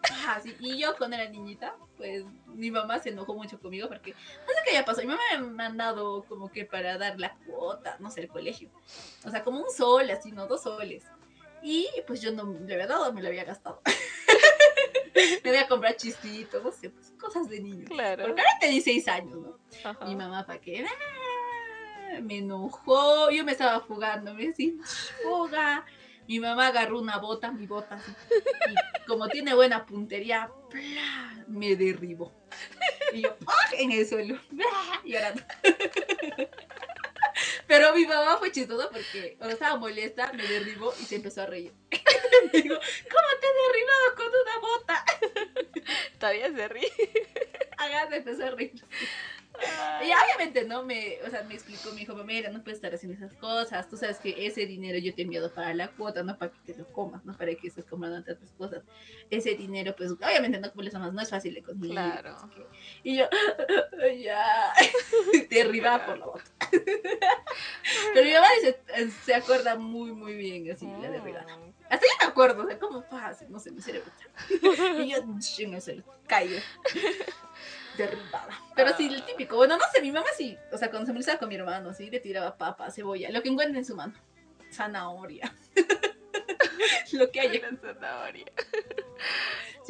[0.60, 4.60] Y yo cuando era niñita, pues mi mamá se enojó mucho conmigo porque no sé
[4.64, 5.00] qué ya pasó.
[5.00, 8.70] Mi mamá me ha mandado como que para dar la cuota, no sé, el colegio.
[9.24, 11.04] O sea, como un sol, así, no, dos soles.
[11.62, 13.82] Y pues yo no le había dado, me lo había gastado.
[15.44, 17.84] me voy a comprar chistitos, no sé, pues cosas de niño.
[17.86, 18.24] Claro.
[18.24, 19.58] Porque ahora tenía seis años, ¿no?
[20.06, 20.86] Mi mamá, ¿para qué?
[20.86, 24.72] Ah, me enojó, yo me estaba jugando, me decía,
[25.22, 25.84] fuga.
[26.30, 28.12] Mi mamá agarró una bota, mi bota, así,
[28.70, 30.48] y como tiene buena puntería,
[31.48, 32.32] me derribó.
[33.12, 33.36] Y yo,
[33.76, 34.38] en el suelo,
[35.04, 35.42] llorando.
[37.66, 41.46] Pero mi mamá fue chistosa porque cuando estaba molesta me derribó y se empezó a
[41.46, 41.72] reír.
[42.52, 45.04] Digo, ¿cómo te he derribado con una bota?
[46.20, 46.92] Todavía se ríe.
[47.76, 48.84] Acá se empezó a reír.
[50.02, 53.16] Y obviamente no me, o sea, me explicó, me dijo, mira, no puedes estar haciendo
[53.18, 56.38] esas cosas, tú sabes que ese dinero yo te he enviado para la cuota, no
[56.38, 58.82] para que te lo comas, no para que estés comprando otras cosas.
[59.28, 61.92] Ese dinero, pues, obviamente no como les amas, no es fácil de conseguir.
[61.92, 62.36] Claro.
[63.02, 63.26] Y yo,
[64.24, 64.72] ya,
[65.50, 66.44] derribada por la bota.
[68.14, 71.56] Pero mi mamá se, se acuerda muy, muy bien así, la derribada.
[71.56, 71.74] Mm.
[71.90, 74.10] Hasta yo me acuerdo, o sea, como fácil, no sé, mi cerebro.
[75.02, 75.18] y yo,
[75.58, 76.60] en el suelo, caído
[78.74, 79.56] Pero sí, el típico.
[79.56, 82.10] Bueno, no sé, mi mamá sí, o sea, cuando se molestaba con mi hermano, sí,
[82.10, 84.14] le tiraba papa, cebolla, lo que encuentre en su mano.
[84.72, 85.54] Zanahoria.
[87.12, 87.68] lo que haya.
[87.68, 88.46] en zanahoria.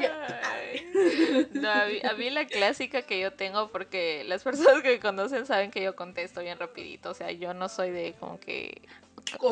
[1.53, 5.71] No, a, mí, la clásica que yo tengo, porque las personas que me conocen saben
[5.71, 8.83] que yo contesto bien rapidito, o sea, yo no soy de como que...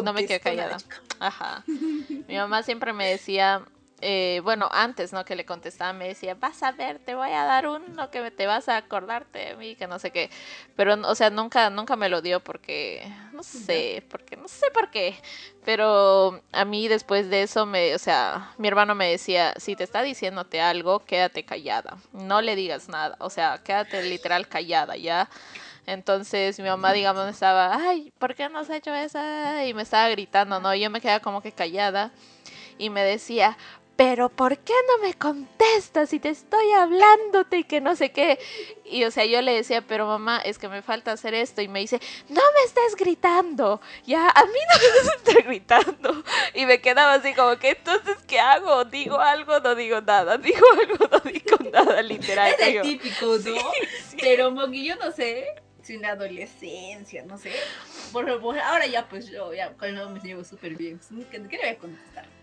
[0.02, 0.78] no me quedo callada.
[1.18, 1.64] Ajá.
[1.66, 3.62] Mi mamá siempre me decía,
[4.00, 5.24] eh, bueno, antes, ¿no?
[5.24, 8.46] Que le contestaba, me decía, vas a ver, te voy a dar uno que te
[8.46, 10.30] vas a acordarte de mí, que no sé qué.
[10.76, 14.90] Pero, o sea, nunca, nunca me lo dio porque, no sé, porque, no sé por
[14.90, 15.16] qué.
[15.64, 19.84] Pero a mí después de eso, me, o sea, mi hermano me decía, si te
[19.84, 25.28] está diciéndote algo, quédate callada, no le digas nada, o sea, quédate literal callada, ¿ya?
[25.86, 29.18] Entonces mi mamá, digamos, estaba, ay, ¿por qué no has hecho eso?
[29.66, 30.74] Y me estaba gritando, ¿no?
[30.74, 32.12] Y yo me quedaba como que callada
[32.78, 33.58] y me decía,
[33.98, 38.38] pero ¿por qué no me contestas si te estoy hablándote y que no sé qué?
[38.84, 41.62] Y o sea, yo le decía, pero mamá, es que me falta hacer esto.
[41.62, 46.22] Y me dice, no me estés gritando, ya, a mí no me estar gritando.
[46.54, 48.84] Y me quedaba así como que, entonces, ¿qué hago?
[48.84, 49.58] ¿Digo algo?
[49.58, 52.54] No digo nada, digo algo, no digo nada, literal.
[52.56, 53.72] Es el típico, ¿no?
[54.20, 55.44] Pero, Monkey, yo no sé,
[55.82, 57.50] sin la adolescencia, no sé.
[58.12, 61.00] Por, ahora ya, pues yo ya con el me llevo súper bien.
[61.32, 62.37] ¿Qué, ¿Qué le voy a contestar?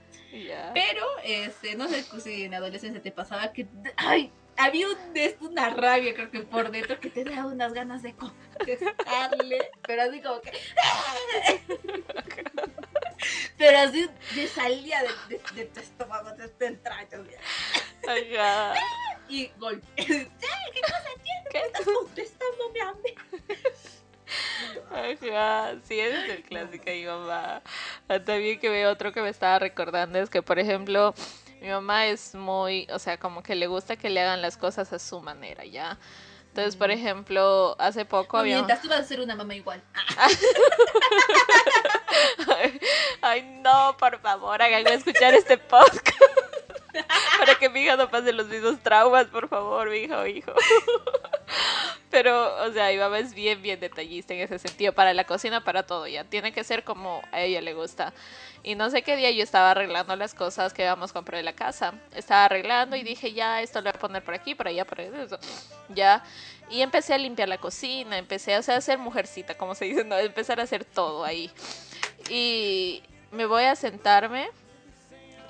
[0.73, 3.67] Pero, este, no sé si en adolescencia te pasaba que,
[3.97, 4.97] ay, había un,
[5.41, 10.21] una rabia, creo que por dentro, que te da unas ganas de contestarle, pero así
[10.21, 10.51] como que...
[13.57, 17.19] pero así de salía de, de, tu estómago, de tu entraña.
[19.27, 19.87] Y golpe.
[19.95, 21.49] ¿Qué cosa tienes?
[21.49, 23.15] ¿Qué estás contestando, mi hambre?
[24.91, 27.61] Ajá, sí, es el clásico mi mamá.
[28.07, 31.13] Ah, también que veo otro que me estaba recordando es que, por ejemplo,
[31.61, 34.91] mi mamá es muy, o sea, como que le gusta que le hagan las cosas
[34.93, 35.97] a su manera, ¿ya?
[36.47, 38.55] Entonces, por ejemplo, hace poco había...
[38.55, 39.83] Mientras tú vas a ser una mamá igual.
[43.21, 46.44] Ay, no, por favor, háganme escuchar este podcast.
[47.39, 50.51] Para que mi hija no pase los mismos traumas, por favor, mi hija o hijo.
[52.09, 55.63] Pero, o sea, mi mamá es bien, bien detallista en ese sentido, para la cocina,
[55.63, 56.23] para todo, ya.
[56.23, 58.13] Tiene que ser como a ella le gusta.
[58.63, 61.45] Y no sé qué día yo estaba arreglando las cosas que íbamos a comprar en
[61.45, 61.93] la casa.
[62.15, 65.01] Estaba arreglando y dije, ya, esto lo voy a poner por aquí, por allá, por
[65.01, 65.37] eso.
[65.89, 66.23] Ya.
[66.69, 70.03] Y empecé a limpiar la cocina, empecé o sea, a ser mujercita, como se dice,
[70.03, 71.51] no, empezar a hacer todo ahí.
[72.29, 74.49] Y me voy a sentarme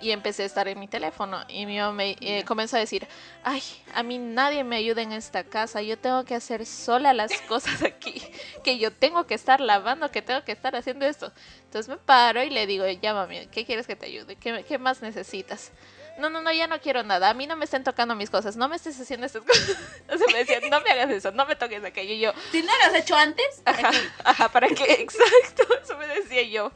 [0.05, 3.07] y empecé a estar en mi teléfono y mi mamá me eh, comenzó a decir,
[3.43, 3.63] ay,
[3.95, 7.81] a mí nadie me ayuda en esta casa, yo tengo que hacer sola las cosas
[7.81, 8.21] aquí,
[8.63, 11.31] que yo tengo que estar lavando, que tengo que estar haciendo esto.
[11.63, 14.35] Entonces me paro y le digo, ya mami, ¿qué quieres que te ayude?
[14.35, 15.71] ¿Qué, qué más necesitas?
[16.17, 17.29] no, no, no, ya no quiero nada.
[17.29, 18.55] A mí no me estén tocando mis cosas.
[18.55, 19.77] No me estés haciendo estas cosas.
[20.13, 22.13] O sea, me decían, no me hagas eso, no me toques aquello.
[22.13, 23.91] Y yo, Si no lo has hecho antes, ajá,
[24.23, 24.93] ajá, ¿para qué?
[24.93, 26.71] Exacto, eso me decía yo.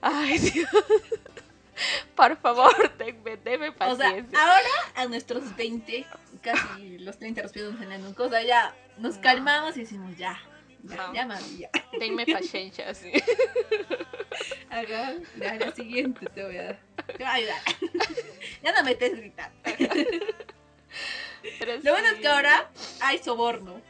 [0.00, 0.68] Ay, Dios.
[2.14, 4.38] Por favor, denme, denme o sea, paciencia.
[4.40, 6.06] ahora a nuestros 20,
[6.42, 9.22] casi los 30 respiramos en la cosa, ya nos No.
[9.22, 10.38] calmamos y decimos, ya,
[10.82, 11.14] ya, No.
[11.14, 11.70] ya, mami, ya.
[11.98, 13.12] Denme paciencia, sí.
[14.70, 16.78] Ajá, ya, la siguiente te voy a dar.
[17.06, 17.60] Te voy a ayudar.
[18.62, 19.56] ya no me estés gritando.
[21.58, 22.70] Pero Lo bueno es que ahora
[23.00, 23.80] hay soborno.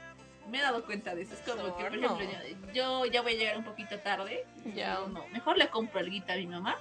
[0.48, 1.34] Me he dado cuenta de eso.
[1.34, 4.44] Es como que, por ejemplo, yo, yo ya voy a llegar un poquito tarde.
[4.74, 4.98] Ya.
[5.08, 6.76] no, mejor le compro algo a mi mamá.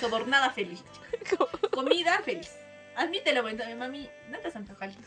[0.00, 0.82] Sobornada feliz.
[1.70, 2.50] Comida feliz.
[2.96, 3.42] Admítelo,
[3.76, 4.92] mami, no te antojado.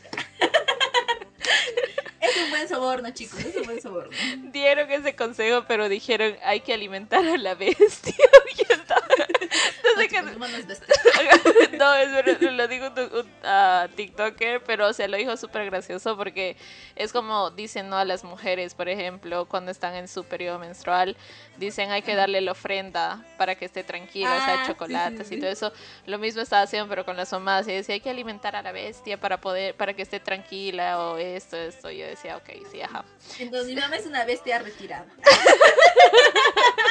[2.21, 4.11] Es un buen soborno, chicos, es un buen soborno.
[4.51, 8.13] Dieron ese consejo, pero dijeron, hay que alimentar a la bestia.
[8.53, 9.07] Y yo estaba-
[9.41, 10.01] no
[11.77, 15.65] No, es verdad, lo digo un, un, ah, TikToker, pero o sea, lo dijo súper
[15.65, 16.55] gracioso porque
[16.95, 17.97] es como dicen ¿no?
[17.97, 21.17] a las mujeres, por ejemplo, cuando están en su periodo menstrual,
[21.57, 25.27] dicen hay que darle la ofrenda para que esté tranquila, o Ah, sea, sí, chocolates
[25.27, 25.41] sí, y sí.
[25.41, 25.73] todo eso.
[26.05, 28.71] Lo mismo estaba haciendo, pero con las mamás, y decía hay que alimentar a la
[28.71, 31.89] bestia para poder, para que esté tranquila o esto, esto.
[31.91, 33.03] Y yo decía, ok, sí, ajá.
[33.39, 35.05] Entonces, mi mamá es una bestia retirada.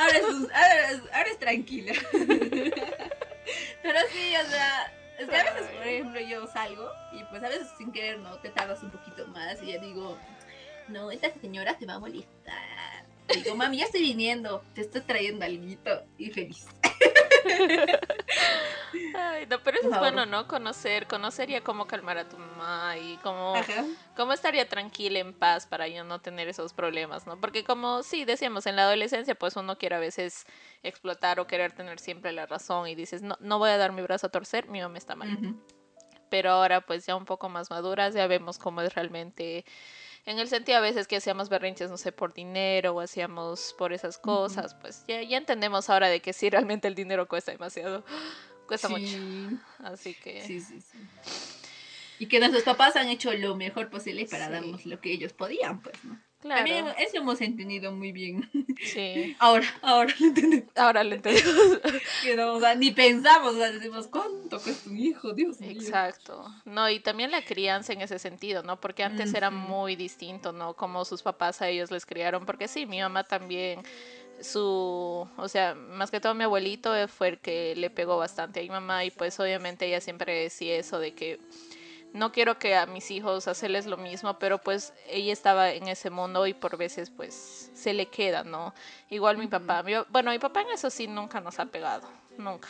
[0.00, 1.92] Ahora es, ahora es, ahora es tranquila.
[3.82, 7.48] Pero sí, o sea, es que a veces, por ejemplo, yo salgo y pues a
[7.48, 10.16] veces sin querer no te tardas un poquito más y ya digo,
[10.88, 13.04] no, esta señora te va a molestar.
[13.28, 16.66] Le digo, mami, ya estoy viniendo, te estoy trayendo alguito y feliz.
[19.14, 20.46] Ay, no, pero eso es bueno, ¿no?
[20.46, 23.54] Conocer, conocería cómo calmar a tu mamá y cómo...
[23.56, 23.84] Ajá.
[24.16, 27.40] ¿Cómo estaría tranquila, en paz, para yo no tener esos problemas, no?
[27.40, 30.46] Porque como sí, decíamos, en la adolescencia, pues uno quiere a veces
[30.82, 34.02] explotar o querer tener siempre la razón y dices, no, no voy a dar mi
[34.02, 35.56] brazo a torcer, mi mamá está mal.
[36.28, 39.64] Pero ahora, pues ya un poco más maduras, ya vemos cómo es realmente,
[40.26, 43.92] en el sentido a veces que hacíamos berrinches, no sé, por dinero o hacíamos por
[43.92, 48.04] esas cosas, pues ya, ya entendemos ahora de que sí, realmente el dinero cuesta demasiado,
[48.66, 49.06] cuesta mucho.
[49.06, 49.48] Sí.
[49.78, 50.42] Así que...
[50.44, 50.98] Sí, sí, sí.
[52.18, 54.52] Y que nuestros papás han hecho lo mejor posible para Sí.
[54.52, 56.20] darnos lo que ellos podían, pues, ¿no?
[56.40, 58.48] Claro, También eso hemos entendido muy bien.
[58.82, 59.36] sí.
[59.38, 60.68] Ahora, ahora lo entendemos.
[60.74, 61.80] Ahora lo entendemos.
[62.22, 65.32] Que no, o sea, ni pensamos, o sea, decimos, ¿cuánto cuesta un hijo?
[65.34, 65.70] Dios mío.
[65.70, 66.44] Exacto.
[66.64, 68.80] No, y también la crianza en ese sentido, ¿no?
[68.80, 70.74] Porque antes era muy distinto, ¿no?
[70.74, 72.46] Como sus papás a ellos les criaron.
[72.46, 73.82] Porque sí, mi mamá también,
[74.40, 78.62] su, o sea, más que todo mi abuelito fue el que le pegó bastante a
[78.62, 81.38] mi mamá y pues obviamente ella siempre decía eso de que
[82.12, 86.10] no quiero que a mis hijos hacerles lo mismo, pero pues ella estaba en ese
[86.10, 88.74] mundo y por veces pues se le queda, ¿no?
[89.10, 92.68] Igual mi papá, mi- bueno, mi papá en eso sí nunca nos ha pegado, nunca.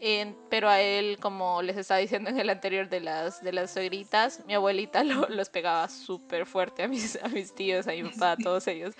[0.00, 3.72] En- pero a él, como les estaba diciendo en el anterior de las, de las
[3.72, 8.04] suegritas, mi abuelita lo- los pegaba súper fuerte a mis, a mis tíos, a mi
[8.04, 8.94] papá, a todos ellos.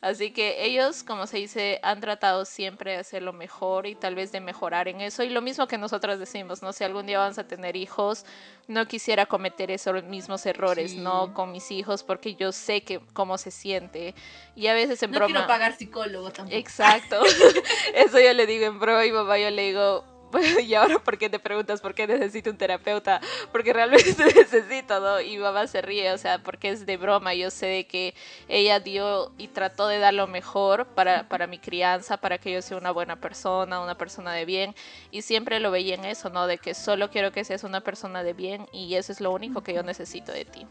[0.00, 4.14] Así que ellos, como se dice, han tratado siempre de hacer lo mejor y tal
[4.14, 5.24] vez de mejorar en eso.
[5.24, 6.72] Y lo mismo que nosotras decimos, ¿no?
[6.72, 8.24] Si algún día vamos a tener hijos,
[8.68, 10.98] no quisiera cometer esos mismos errores, Sí.
[10.98, 11.34] ¿no?
[11.34, 14.14] Con mis hijos, porque yo sé que cómo se siente.
[14.54, 15.32] Y a veces en No broma...
[15.34, 16.56] quiero pagar psicólogo tampoco.
[16.56, 17.20] Exacto.
[17.94, 20.17] Eso yo le digo en broma y mamá yo le digo, "Bueno,
[20.64, 23.20] y ahora por qué te preguntas por qué necesito un terapeuta,
[23.52, 25.20] porque realmente necesito, ¿no?
[25.20, 28.14] Y mamá se ríe, o sea, porque es de broma, yo sé de que
[28.48, 32.62] ella dio y trató de dar lo mejor para, para mi crianza, para que yo
[32.62, 34.74] sea una buena persona, una persona de bien,
[35.10, 36.46] y siempre lo veía en eso, ¿no?
[36.46, 39.62] De que solo quiero que seas una persona de bien y eso es lo único
[39.62, 40.66] que yo necesito de ti.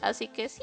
[0.00, 0.62] Así que sí,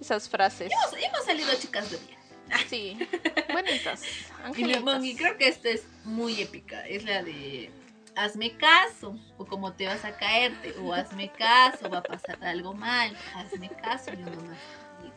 [0.00, 2.23] esas frases, Hemos, hemos salido chicas de bien.
[2.68, 2.98] Sí,
[3.52, 4.02] bonitas.
[4.44, 5.04] Angelitas.
[5.04, 6.86] y creo que esta es muy épica.
[6.86, 7.70] Es la de
[8.16, 12.74] hazme caso, o como te vas a caerte, o hazme caso, va a pasar algo
[12.74, 14.58] mal, hazme caso, yo no más.
[15.02, 15.14] digo.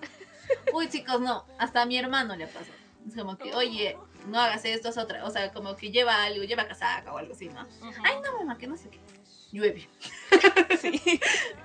[0.74, 2.72] Uy, chicos, no, hasta a mi hermano le pasó.
[3.08, 3.98] Es como que, oye,
[4.28, 5.24] no hagas esto, es otra.
[5.26, 7.66] O sea, como que lleva algo, lleva casaca o algo así, ¿no?
[8.04, 9.00] Ay, no, mamá, que no sé qué.
[9.52, 9.88] Llueve.
[10.82, 11.20] Sí,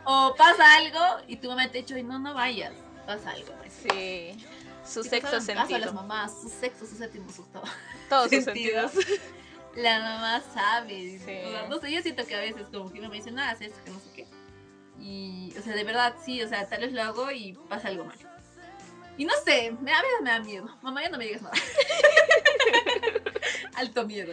[0.04, 2.72] O pasa algo y tu mamá te dicho, "Ay, no, no vayas.
[3.06, 3.52] Pasa algo.
[3.68, 4.36] sí.
[4.84, 5.92] Su Chicos, sexto caso a las sentido.
[5.92, 7.66] mamás, su sexto, su séptimo, su octavo.
[8.08, 8.88] Todos sus sentido.
[8.88, 9.20] sentidos.
[9.76, 11.18] La mamá sabe.
[11.24, 11.38] Sí.
[11.46, 13.78] O sea, no sé, yo siento que a veces como que me dicen, nada, esto,
[13.84, 14.26] que no sé qué.
[15.00, 18.04] Y, o sea, de verdad, sí, o sea, tal vez lo hago y pasa algo
[18.04, 18.16] mal.
[19.16, 20.78] Y no sé, me, a veces me da miedo.
[20.82, 21.54] Mamá, ya no me digas nada.
[23.74, 24.32] Alto miedo.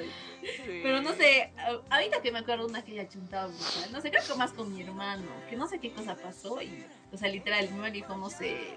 [0.66, 1.52] Pero no sé,
[1.89, 4.74] ahorita que me acuerdo una que haya chuntado brutal, no sé, creo que más con
[4.74, 8.16] mi hermano, que no sé qué cosa pasó y, o sea, literal, mi mamá dijo,
[8.18, 8.76] no sé,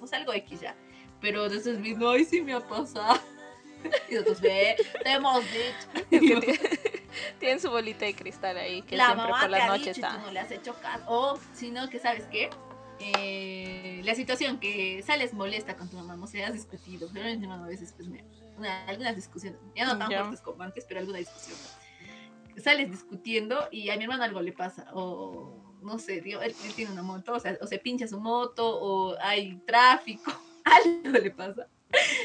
[0.00, 0.74] no sé, algo X ya.
[1.20, 3.20] Pero después vino, ay, sí me ha pasado.
[4.08, 6.06] Y nosotros, ve, te hemos dicho.
[6.10, 6.60] tiene-
[7.38, 9.78] tienen su bolita de cristal ahí, que la siempre mamá por te la ha noche
[9.78, 10.16] dicho y está.
[10.16, 11.04] tú no le has hecho caso.
[11.06, 12.50] O, si no, que sabes qué,
[13.00, 17.08] Eh, la situación que sales molesta con tu mamá, no sé, has discutido.
[17.12, 18.24] Pero mi mamá a veces, pues, me,
[18.56, 21.56] una- algunas discusiones, ya no tan fuertes como antes, pero alguna discusión.
[22.56, 24.88] Sales discutiendo y a mi hermano algo le pasa.
[24.94, 28.18] O, no sé, digo, él, él tiene una moto, o sea, o se pincha su
[28.20, 30.32] moto, o hay tráfico,
[30.76, 31.66] algo le pasa.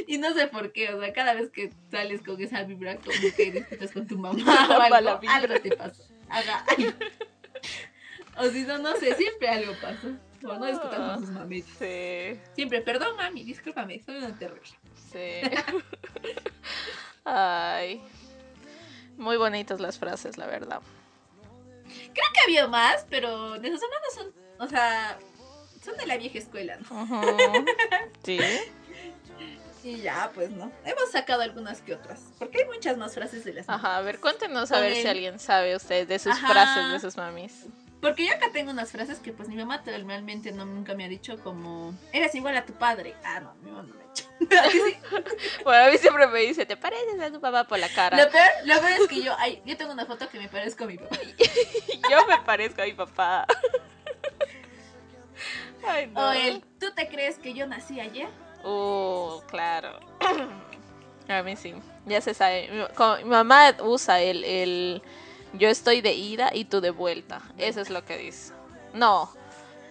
[0.07, 3.15] Y no sé por qué, o sea, cada vez que sales con esa vibra, como
[3.35, 6.03] que discutes con tu mamá o algo, algo te pasa.
[6.29, 6.91] Haga algo.
[8.37, 10.07] O si no, no sé, siempre algo pasa.
[10.43, 11.71] O no discutas con sus mamitas.
[11.79, 14.69] Sí, Siempre, perdón, mami, discúlpame, soy una terrible.
[15.11, 15.41] sí.
[17.25, 18.01] Ay.
[19.17, 20.81] Muy bonitas las frases, la verdad.
[21.85, 25.17] Creo que había más, pero nuestros hermanos son, o sea,
[25.83, 27.03] son de la vieja escuela, ¿no?
[27.03, 27.65] Ujú.
[28.23, 28.39] Sí.
[29.83, 30.71] Y ya, pues, ¿no?
[30.85, 34.19] Hemos sacado algunas que otras, porque hay muchas más frases de las Ajá, a ver,
[34.21, 36.47] cuéntenos a Con ver si alguien sabe usted de sus Ajá.
[36.47, 37.65] frases de sus mamis.
[37.99, 41.09] Porque yo acá tengo unas frases que pues mi mamá realmente no, nunca me ha
[41.09, 43.13] dicho como, eres igual a tu padre.
[43.25, 44.23] Ah, no, mi mamá no me ha dicho.
[45.63, 48.17] Bueno, a mí siempre me dice, ¿te pareces a tu papá por la cara?
[48.17, 50.83] Lo peor, lo peor es que yo, ay, yo tengo una foto que me parezco
[50.83, 51.17] a mi papá.
[52.09, 53.45] Yo me parezco a mi papá.
[55.87, 56.29] Ay, no.
[56.29, 58.29] O el, ¿tú te crees que yo nací ayer?
[58.63, 59.99] Uh, claro.
[61.27, 61.73] A mí sí.
[62.05, 62.69] Ya se sabe.
[62.71, 65.01] Mi, como- mi mamá usa el, el
[65.53, 67.41] yo estoy de ida y tú de vuelta.
[67.57, 68.53] Eso es lo que dice.
[68.93, 69.31] No.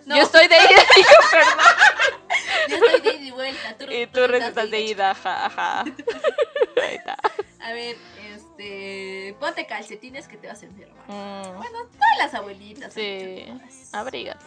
[0.04, 0.16] No.
[0.16, 1.38] Yo estoy de ida y yo.
[2.68, 3.76] Yo estoy de ida y vuelta.
[3.78, 5.80] Tú, Y tú tú estás de ida, ajá, ajá.
[6.82, 7.16] Ahí está.
[7.60, 7.96] A ver,
[8.34, 11.04] este, ponte calcetines que te vas a enfermar.
[11.08, 12.92] Mm, Todas las abuelitas.
[12.94, 13.46] Sí.
[13.92, 14.44] abrígate.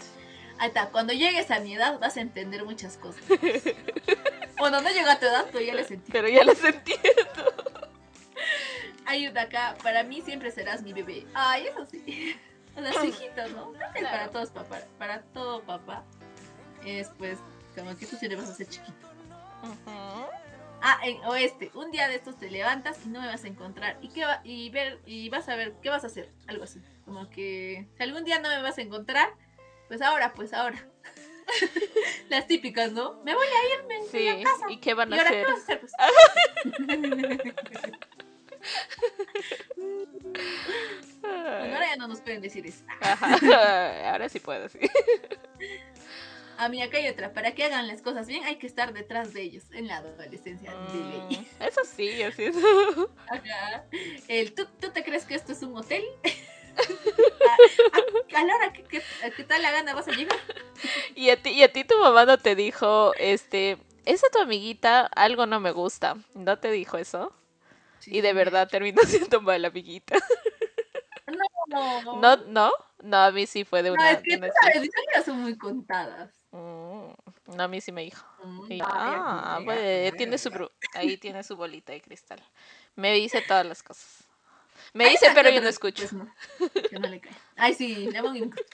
[0.63, 3.23] Está, cuando llegues a mi edad vas a entender muchas cosas.
[4.57, 6.09] Bueno, no llegó a tu edad, pero ya les sentí.
[6.13, 7.51] Pero ya las entiendo.
[9.05, 11.25] Hay una acá, para mí siempre serás mi bebé.
[11.33, 12.35] Ay, eso sí.
[12.77, 13.71] O sea, su hijito, ¿no?
[13.71, 14.17] Creo que Claro.
[14.17, 16.03] para todos papá, para todo papá.
[16.85, 17.37] Es pues,
[17.73, 19.07] como que tú siempre vas a ser chiquito.
[19.63, 20.25] Ujú.
[20.81, 23.97] Ah, en oeste, un día de estos te levantas y no me vas a encontrar.
[24.01, 26.29] ¿Y qué va, y ver, y vas a ver, ¿qué vas a hacer?
[26.47, 26.81] Algo así.
[27.05, 29.29] Como que si algún día no me vas a encontrar,
[29.87, 30.85] pues ahora, pues ahora.
[32.29, 33.21] Las típicas, ¿no?
[33.23, 34.27] Me voy a ir, me voy Sí.
[34.27, 34.65] a casa.
[34.69, 35.45] ¿Y qué van ¿Y a qué hacer?
[35.47, 35.81] vas a hacer?
[39.75, 41.21] Pues?
[41.21, 42.83] Bueno, ahora ya no nos pueden decir eso.
[43.01, 43.37] Ajá.
[44.11, 44.79] Ahora sí puedo, sí.
[46.57, 47.33] A mí acá hay otra.
[47.33, 50.71] Para que hagan las cosas bien hay que estar detrás de ellos en la adolescencia
[50.71, 51.47] de ley.
[51.59, 52.45] Mm, Eso sí, yo sí.
[53.29, 53.85] Ajá.
[54.27, 56.03] El, ¿tú, ¿Tú te crees que esto es un hotel?
[56.77, 59.01] A, a, a la hora que, que,
[59.35, 60.37] que tal la gana vas a llegar.
[61.15, 65.05] Y a ti, y a ti tu mamá no te dijo, este, esa tu amiguita,
[65.15, 66.17] algo no me gusta.
[66.33, 67.31] ¿No te dijo eso?
[68.05, 70.17] Y de verdad terminó siendo mala amiguita.
[71.67, 72.35] No, ¿No?
[72.37, 72.71] ¿No?
[73.01, 74.11] No, a mí sí fue de No, una...
[74.11, 76.33] es que una sabes, amigas son muy contadas.
[76.51, 77.11] Mm,
[77.55, 78.25] No, a mí sí me dijo.
[78.43, 80.51] Mm, Y- no, ah, pues tiene su
[80.93, 82.41] ahí tiene su bolita de cristal.
[82.95, 84.24] Me dice todas las cosas.
[84.95, 86.03] Me dice, pero yo no escucho.
[86.03, 86.33] Pues no,
[86.89, 87.33] que no le cae.
[87.57, 88.55] Ay, sí, le pongo un-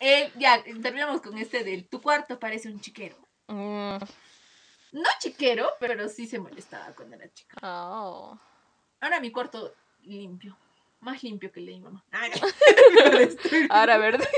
[0.00, 3.16] Eh, ya, terminamos con este del tu cuarto parece un chiquero.
[3.48, 3.96] Mm,
[4.92, 7.56] No chiquero, pero sí se molestaba cuando era chica.
[7.62, 8.38] oh.
[9.00, 10.56] Ahora mi cuarto limpio.
[11.00, 12.04] Más limpio que el de mi mamá.
[13.70, 14.28] Ahora, ¿verdad?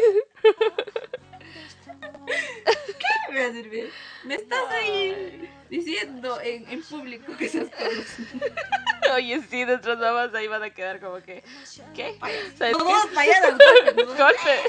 [4.25, 8.19] Me estás ahí diciendo en, en público que esas cosas.
[9.15, 11.43] Oye, sí, nuestras mamás ahí van a quedar como que,
[11.95, 12.19] ¿qué?
[12.57, 14.07] ¿Sabes vamos payadas, golpes, ¿no?
[14.07, 14.61] Golpe.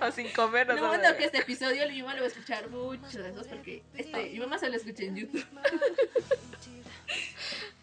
[0.00, 2.68] O sin comer, no Lo bueno que este episodio mi mamá lo va a escuchar
[2.70, 5.46] mucho de esos porque este, mi mamá se lo escucha en YouTube.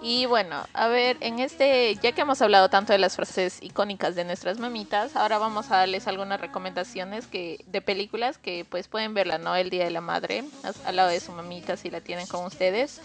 [0.00, 4.14] Y bueno, a ver, en este, ya que hemos hablado tanto de las frases icónicas
[4.14, 9.14] de nuestras mamitas, ahora vamos a darles algunas recomendaciones que de películas que pues pueden
[9.14, 9.54] verla, ¿no?
[9.54, 10.44] El Día de la Madre,
[10.84, 13.00] al lado de su mamita si la tienen con ustedes,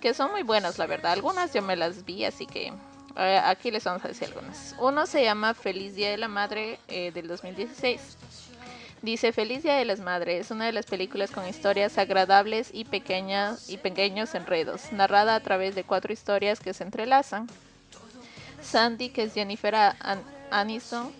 [0.00, 1.12] que son muy buenas, la verdad.
[1.12, 2.72] Algunas yo me las vi, así que
[3.16, 4.76] eh, aquí les vamos a decir algunas.
[4.78, 8.18] Uno se llama Feliz Día de la Madre eh, del 2016.
[9.02, 13.68] Dice Feliz Día de las Madres, una de las películas con historias agradables y pequeñas
[13.70, 17.46] y pequeños enredos, narrada a través de cuatro historias que se entrelazan.
[18.60, 21.12] Sandy, que es Jennifer An- Aniston,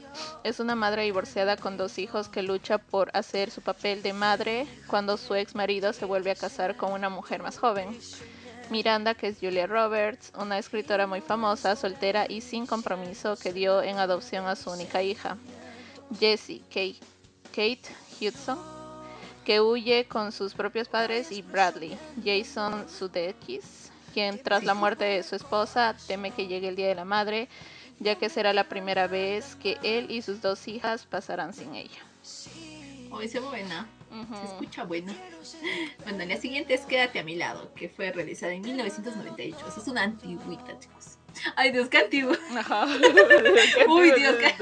[0.42, 4.66] es una madre divorciada con dos hijos que lucha por hacer su papel de madre
[4.88, 7.96] cuando su ex marido se vuelve a casar con una mujer más joven.
[8.70, 13.80] Miranda, que es Julia Roberts, una escritora muy famosa, soltera y sin compromiso que dio
[13.82, 15.36] en adopción a su única hija.
[16.18, 16.98] Jessie, Kate,
[17.56, 17.88] Kate
[18.20, 18.58] Hudson,
[19.46, 25.22] que huye con sus propios padres y Bradley, Jason Sudeikis, quien tras la muerte de
[25.22, 27.48] su esposa teme que llegue el Día de la Madre,
[27.98, 31.98] ya que será la primera vez que él y sus dos hijas pasarán sin ella.
[33.10, 33.88] Oh, se buena.
[34.10, 35.14] Se escucha buena.
[36.04, 39.66] Bueno, la siguiente es Quédate a mi lado, que fue realizada en 1998.
[39.66, 41.16] Esa es una antigüita, chicos.
[41.54, 42.32] Ay, Dios, qué antiguo.
[43.88, 44.54] Uy, Dios, qué...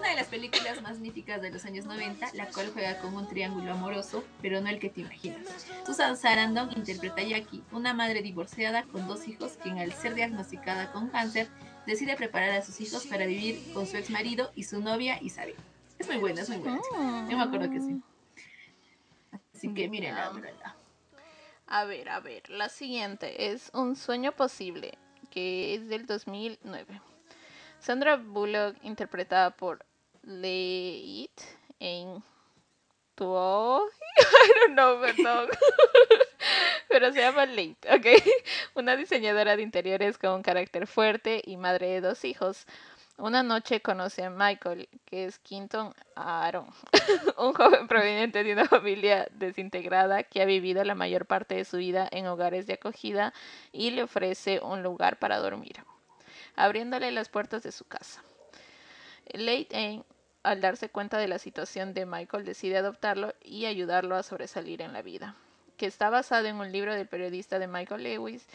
[0.00, 3.28] Una de las películas más míticas de los años 90, la cual juega con un
[3.28, 5.66] triángulo amoroso, pero no el que te imaginas.
[5.84, 10.90] Susan Sarandon interpreta a Jackie, una madre divorciada con dos hijos, quien al ser diagnosticada
[10.90, 11.48] con cáncer,
[11.86, 15.56] decide preparar a sus hijos para vivir con su ex marido y su novia Isabel.
[15.98, 16.80] Es muy buena, es muy buena.
[17.28, 18.00] Yo me acuerdo que sí.
[19.54, 20.32] Así que miren la
[21.66, 24.96] A ver, a ver, la siguiente es Un sueño posible,
[25.30, 27.02] que es del 2009.
[27.80, 29.86] Sandra Bullock, interpretada por
[30.22, 31.40] Leit
[31.78, 32.22] en
[33.14, 33.88] Tuo.
[34.18, 35.48] I don't know, perdón.
[36.88, 38.06] Pero se llama Leit, ¿ok?
[38.74, 42.66] Una diseñadora de interiores con un carácter fuerte y madre de dos hijos.
[43.16, 46.66] Una noche conoce a Michael, que es Quinton Aaron,
[47.36, 51.76] un joven proveniente de una familia desintegrada que ha vivido la mayor parte de su
[51.76, 53.34] vida en hogares de acogida
[53.72, 55.84] y le ofrece un lugar para dormir,
[56.56, 58.22] abriéndole las puertas de su casa.
[59.34, 60.02] Late
[60.42, 64.92] al darse cuenta de la situación de Michael, decide adoptarlo y ayudarlo a sobresalir en
[64.92, 65.36] la vida,
[65.76, 68.46] que está basado en un libro del periodista de Michael Lewis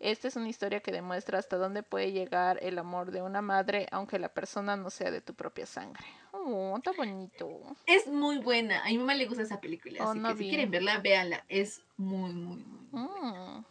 [0.00, 3.86] esta es una historia que demuestra hasta dónde puede llegar el amor de una madre,
[3.92, 6.06] aunque la persona no sea de tu propia sangre.
[6.32, 7.60] Oh, está bonito.
[7.84, 8.82] Es muy buena.
[8.82, 10.02] A mi mamá le gusta esa película.
[10.02, 11.44] Oh, así que si quieren verla, véanla.
[11.50, 13.02] Es muy, muy, muy.
[13.02, 13.64] Mm.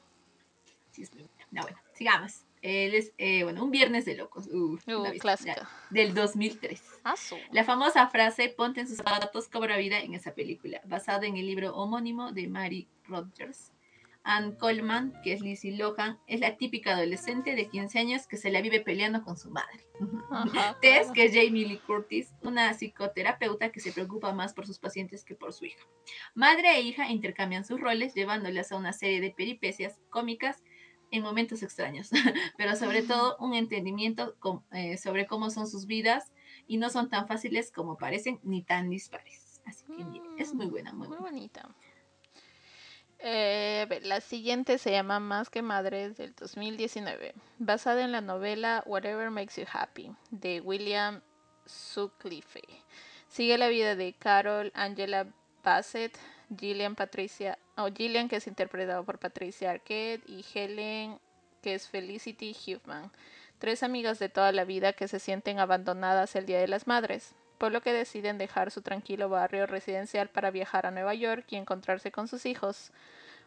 [0.91, 1.47] Sí, es muy buena.
[1.49, 2.43] No, bueno, sigamos.
[2.61, 4.47] Él es, eh, bueno, un viernes de locos.
[4.47, 4.77] Uh,
[5.19, 5.69] clásica.
[5.89, 6.81] Del 2003.
[7.03, 7.15] Ah,
[7.51, 11.45] la famosa frase, ponte en sus zapatos, cobra vida en esa película, basada en el
[11.45, 13.71] libro homónimo de Mary Rogers
[14.23, 18.51] Ann Coleman, que es Lizzie Lohan, es la típica adolescente de 15 años que se
[18.51, 19.87] la vive peleando con su madre.
[20.81, 25.23] Tess, que es Jamie Lee Curtis, una psicoterapeuta que se preocupa más por sus pacientes
[25.23, 25.83] que por su hija.
[26.35, 30.61] Madre e hija intercambian sus roles, llevándolas a una serie de peripecias cómicas
[31.11, 32.09] en momentos extraños,
[32.57, 34.35] pero sobre todo un entendimiento
[34.71, 36.31] eh, sobre cómo son sus vidas
[36.67, 39.61] y no son tan fáciles como parecen ni tan dispares.
[39.65, 41.69] Así que es muy buena, muy, muy bonita.
[43.21, 49.29] Eh, la siguiente se llama Más que Madres del 2019, basada en la novela Whatever
[49.29, 51.21] Makes You Happy de William
[51.65, 52.61] Sutcliffe.
[53.27, 55.27] Sigue la vida de Carol, Angela
[55.63, 56.17] Bassett,
[56.57, 61.19] Gillian Patricia, o Gillian que es interpretado por Patricia Arquette y Helen
[61.61, 63.11] que es Felicity Huffman,
[63.57, 67.35] tres amigas de toda la vida que se sienten abandonadas el Día de las Madres
[67.59, 71.57] por lo que deciden dejar su tranquilo barrio residencial para viajar a Nueva York y
[71.57, 72.91] encontrarse con sus hijos.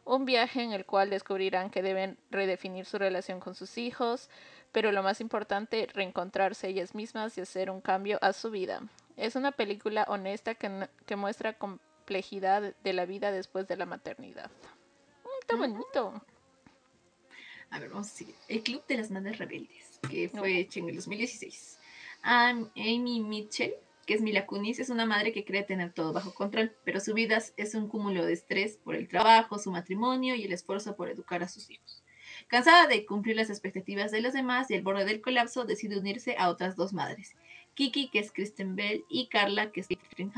[0.04, 4.28] Un viaje en el cual descubrirán que deben redefinir su relación con sus hijos,
[4.70, 8.82] pero lo más importante, reencontrarse ellas mismas y hacer un cambio a su vida.
[9.16, 11.54] Es una película honesta que, que muestra
[12.02, 14.50] complejidad de la vida después de la maternidad.
[15.24, 16.22] Mm, está bonito.
[17.70, 18.34] A ver, vamos a seguir.
[18.48, 21.78] El Club de las Madres Rebeldes, que fue hecho en el 2016.
[22.22, 23.74] Amy Mitchell
[24.06, 27.14] que es Mila Kunis, es una madre que cree tener todo bajo control, pero su
[27.14, 31.08] vida es un cúmulo de estrés por el trabajo, su matrimonio y el esfuerzo por
[31.08, 32.02] educar a sus hijos.
[32.48, 36.34] Cansada de cumplir las expectativas de los demás y al borde del colapso, decide unirse
[36.36, 37.36] a otras dos madres,
[37.74, 40.32] Kiki, que es Kristen Bell, y Carla, que es Catherine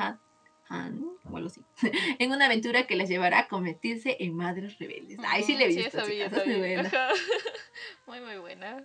[0.69, 1.63] Han, o algo así,
[2.19, 5.19] en una aventura que las llevará a convertirse en madres rebeldes.
[5.27, 6.91] Ay, sí le he visto, sí, muy buena.
[8.07, 8.85] muy, muy buena.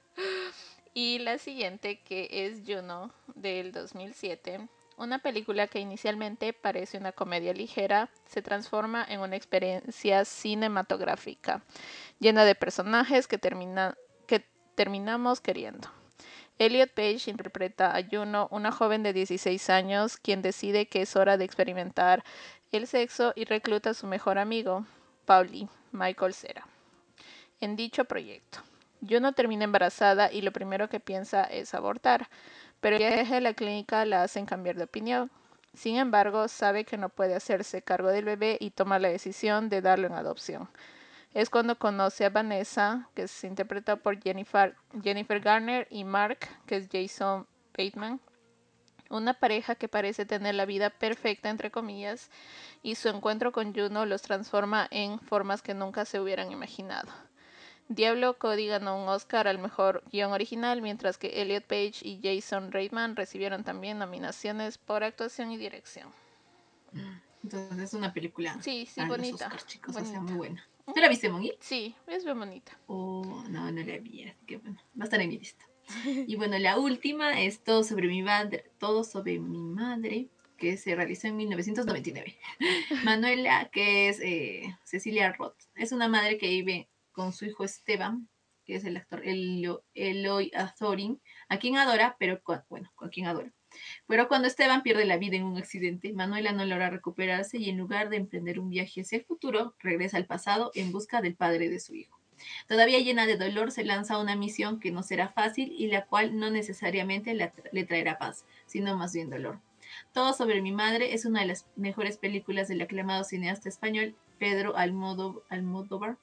[0.94, 4.68] Y la siguiente, que es Juno, del 2007,
[4.98, 11.64] una película que inicialmente parece una comedia ligera, se transforma en una experiencia cinematográfica,
[12.20, 13.40] llena de personajes que,
[14.28, 15.99] que terminamos queriendo.
[16.60, 21.38] Elliot Page interpreta a Juno, una joven de 16 años, quien decide que es hora
[21.38, 22.22] de experimentar
[22.74, 24.86] el sexo y recluta a su mejor amigo,
[25.24, 26.68] Pauli, Michael Cera,
[27.62, 28.60] en dicho proyecto.
[29.08, 32.28] Juno termina embarazada y lo primero que piensa es abortar,
[32.82, 35.32] pero el viaje a la clínica la hacen cambiar de opinión.
[35.74, 39.80] Sin embargo, sabe que no puede hacerse cargo del bebé y toma la decisión de
[39.80, 40.68] darlo en adopción.
[41.34, 46.78] Es cuando conoce a Vanessa, que es interpretada por Jennifer, Jennifer Garner, y Mark, que
[46.78, 47.46] es Jason
[47.78, 48.20] Bateman,
[49.10, 52.30] una pareja que parece tener la vida perfecta, entre comillas,
[52.84, 57.10] y su encuentro con Juno los transforma en formas que nunca se hubieran imaginado.
[57.90, 62.72] Diablo Cody ganó un Oscar al mejor guion original, mientras que Elliot Page y Jason
[62.72, 66.08] Reitman recibieron también nominaciones por actuación y dirección.
[67.44, 68.62] Entonces es una película.
[68.62, 69.48] Sí, sí, bonita.
[69.48, 70.68] Oscars, chicos, O sea, muy buena.
[70.86, 71.54] ¿Tú la viste, Moni?
[71.60, 72.80] Sí, es muy bonita.
[72.88, 75.66] Oh, no, no la vi, así que bueno, va a estar en mi lista.
[76.06, 80.96] y bueno, la última es Todo sobre mi madre, Todo sobre mi madre, que se
[80.96, 82.38] realizó en 1999.
[83.04, 88.30] Manuela, que es eh, Cecilia Roth, es una madre que vive con su hijo Esteban,
[88.66, 93.52] que es el actor Eloy Azorin, a quien adora, pero bueno, con quien adora.
[94.08, 97.78] Pero cuando Esteban pierde la vida en un accidente, Manuela no logra recuperarse y en
[97.78, 101.70] lugar de emprender un viaje hacia el futuro, regresa al pasado en busca del padre
[101.70, 102.20] de su hijo.
[102.68, 106.06] Todavía llena de dolor, se lanza a una misión que no será fácil y la
[106.06, 109.60] cual no necesariamente le traerá paz, sino más bien dolor.
[110.14, 114.76] Todo sobre mi madre es una de las mejores películas del aclamado cineasta español Pedro
[114.78, 116.18] Almodóvar,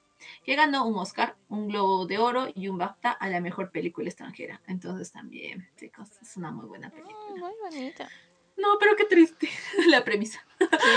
[0.45, 4.09] que ganó un Oscar, un Globo de Oro y un BAFTA a la mejor película
[4.09, 4.61] extranjera.
[4.67, 7.35] Entonces también, chicos, es una muy buena película.
[7.35, 8.09] Mm, muy bonita.
[8.57, 9.49] No, pero qué triste
[9.89, 10.45] la premisa.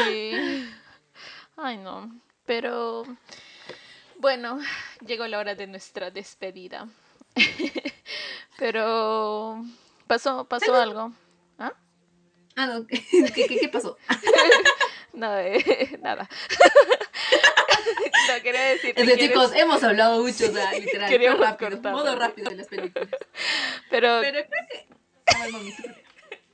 [0.08, 0.70] Sí.
[1.58, 2.20] Ay, no.
[2.46, 3.04] Pero
[4.18, 4.60] bueno,
[5.06, 6.88] llegó la hora de nuestra despedida.
[8.58, 9.64] pero
[10.08, 11.12] pasó, pasó algo.
[11.58, 11.74] ¿Ah?
[12.56, 12.88] Ah, no.
[12.88, 13.98] ¿Qué, pasó?
[15.14, 16.28] no, eh, nada.
[17.96, 18.94] No, quería decir.
[18.96, 21.10] Es chicos, hemos hablado mucho, o sea, literal.
[21.10, 23.10] Queríamos rápido, modo rápido de las películas.
[23.90, 24.88] Pero, Pero creo que.
[25.36, 25.74] A ver, mami,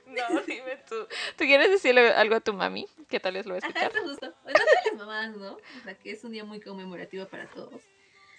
[0.06, 1.06] No, dime tú.
[1.36, 2.86] ¿Tú quieres decirle algo a tu mami?
[3.08, 3.90] Que tal vez lo va a escuchar.
[3.90, 4.34] Ajá, justo.
[4.42, 5.52] Bueno, las mamás, ¿no?
[5.52, 7.82] O sea, que es un día muy conmemorativo para todos.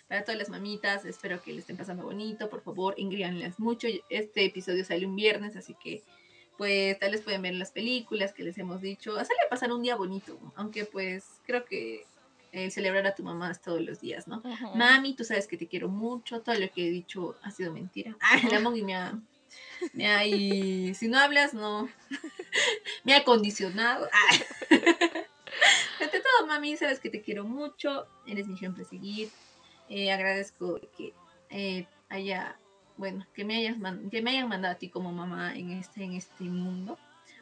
[0.08, 2.50] Para todas las mamitas, espero que le estén pasando bonito.
[2.50, 3.88] Por favor, ingríanlas mucho.
[4.10, 6.04] Este episodio sale un viernes, así que
[6.58, 9.96] pues tal vez pueden ver las películas que les hemos dicho, hacerle pasar un día
[9.96, 12.06] bonito, aunque pues creo que
[12.66, 14.42] el celebrar a tu mamá todos los días, ¿no?
[14.76, 18.16] Mami, tú sabes que te quiero mucho, todo lo que he dicho ha sido mentira.
[18.22, 19.20] Ah, la Mongi me ha,
[19.94, 21.90] me ha, y si no hablas, no,
[23.04, 24.08] me ha condicionado.
[24.12, 24.36] Ah.
[26.00, 29.30] Ante todo, mami, sabes que te quiero mucho, eres mi ejemplo a seguir.
[29.90, 31.14] Eh, agradezco que
[31.50, 32.58] eh, haya
[32.98, 33.78] bueno, que me, hayas
[34.12, 36.98] que me hayan mandado a ti como mamá en este, en este mundo,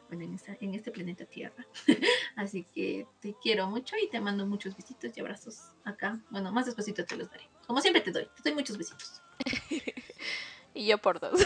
[0.08, 1.66] bueno, en, en este planeta Tierra.
[2.36, 6.20] Así que te quiero mucho y te mando muchos besitos y abrazos acá.
[6.30, 7.48] Bueno, más despacito te los daré.
[7.66, 9.22] Como siempre te doy, te doy muchos besitos.
[10.74, 11.44] y yo por dos.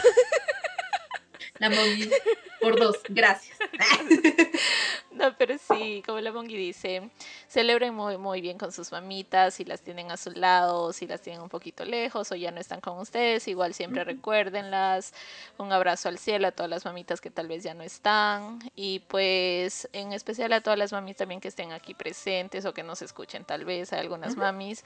[1.59, 2.11] La móvil
[2.59, 3.57] por dos, gracias.
[5.21, 7.11] No, pero sí, como la Mongi dice,
[7.47, 11.21] celebren muy, muy bien con sus mamitas, si las tienen a su lado, si las
[11.21, 15.13] tienen un poquito lejos o ya no están con ustedes, igual siempre recuérdenlas.
[15.59, 18.99] Un abrazo al cielo a todas las mamitas que tal vez ya no están y
[19.01, 23.03] pues en especial a todas las mamis también que estén aquí presentes o que nos
[23.03, 24.83] escuchen tal vez, a algunas mamis.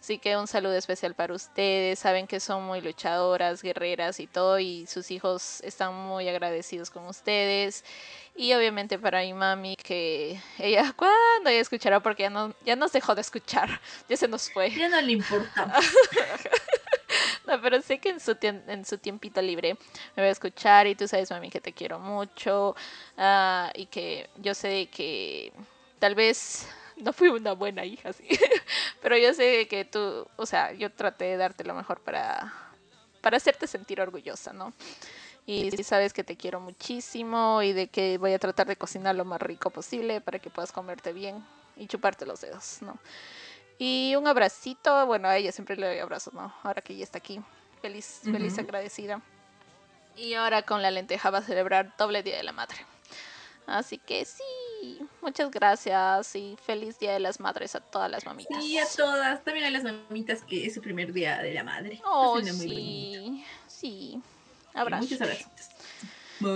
[0.00, 4.58] Así que un saludo especial para ustedes, saben que son muy luchadoras, guerreras y todo
[4.58, 7.84] y sus hijos están muy agradecidos con ustedes.
[8.36, 12.92] Y obviamente para mi mami, que ella cuando ella escuchará, porque ya, no, ya nos
[12.92, 14.70] dejó de escuchar, ya se nos fue.
[14.70, 15.66] Ya no le importa.
[17.46, 19.76] no, pero sé que en su, en su tiempito libre
[20.16, 22.74] me va a escuchar y tú sabes, mami, que te quiero mucho
[23.16, 25.52] uh, y que yo sé que
[26.00, 26.66] tal vez
[26.96, 28.26] no fui una buena hija, sí,
[29.02, 32.52] pero yo sé que tú, o sea, yo traté de darte lo mejor para,
[33.20, 34.72] para hacerte sentir orgullosa, ¿no?
[35.46, 39.24] Y sabes que te quiero muchísimo y de que voy a tratar de cocinar lo
[39.24, 41.44] más rico posible para que puedas comerte bien
[41.76, 42.98] y chuparte los dedos, ¿no?
[43.78, 46.54] Y un abracito, bueno, a ella siempre le doy abrazos, ¿no?
[46.62, 47.40] Ahora que ella está aquí,
[47.82, 49.20] feliz, feliz, agradecida.
[50.16, 52.76] Y ahora con la lenteja va a celebrar doble Día de la Madre.
[53.66, 58.62] Así que sí, muchas gracias y feliz Día de las Madres a todas las mamitas.
[58.62, 62.00] Sí, a todas, también a las mamitas que es su primer Día de la Madre.
[62.04, 64.22] Oh, sí, sí.
[64.74, 65.18] Muchos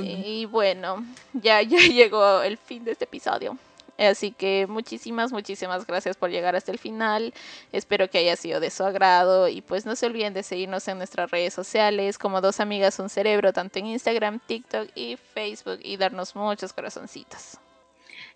[0.04, 3.56] Y bueno, ya, ya llegó el fin de este episodio.
[3.96, 7.34] Así que muchísimas, muchísimas gracias por llegar hasta el final.
[7.72, 9.48] Espero que haya sido de su agrado.
[9.48, 13.08] Y pues no se olviden de seguirnos en nuestras redes sociales como Dos Amigas Un
[13.08, 15.80] Cerebro, tanto en Instagram, TikTok y Facebook.
[15.82, 17.58] Y darnos muchos corazoncitos.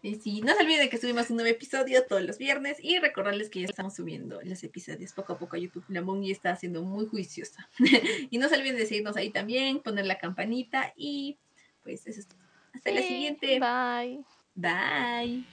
[0.04, 3.48] Y sí, no se olviden que subimos un nuevo episodio todos los viernes y recordarles
[3.48, 5.84] que ya estamos subiendo los episodios poco a poco a YouTube.
[5.88, 7.68] La Mongi está siendo muy juiciosa.
[8.30, 11.38] y no se olviden de seguirnos ahí también, poner la campanita y
[11.84, 12.40] pues eso es todo.
[12.74, 13.60] Hasta la siguiente.
[13.60, 14.24] Bye.
[14.56, 15.44] Bye.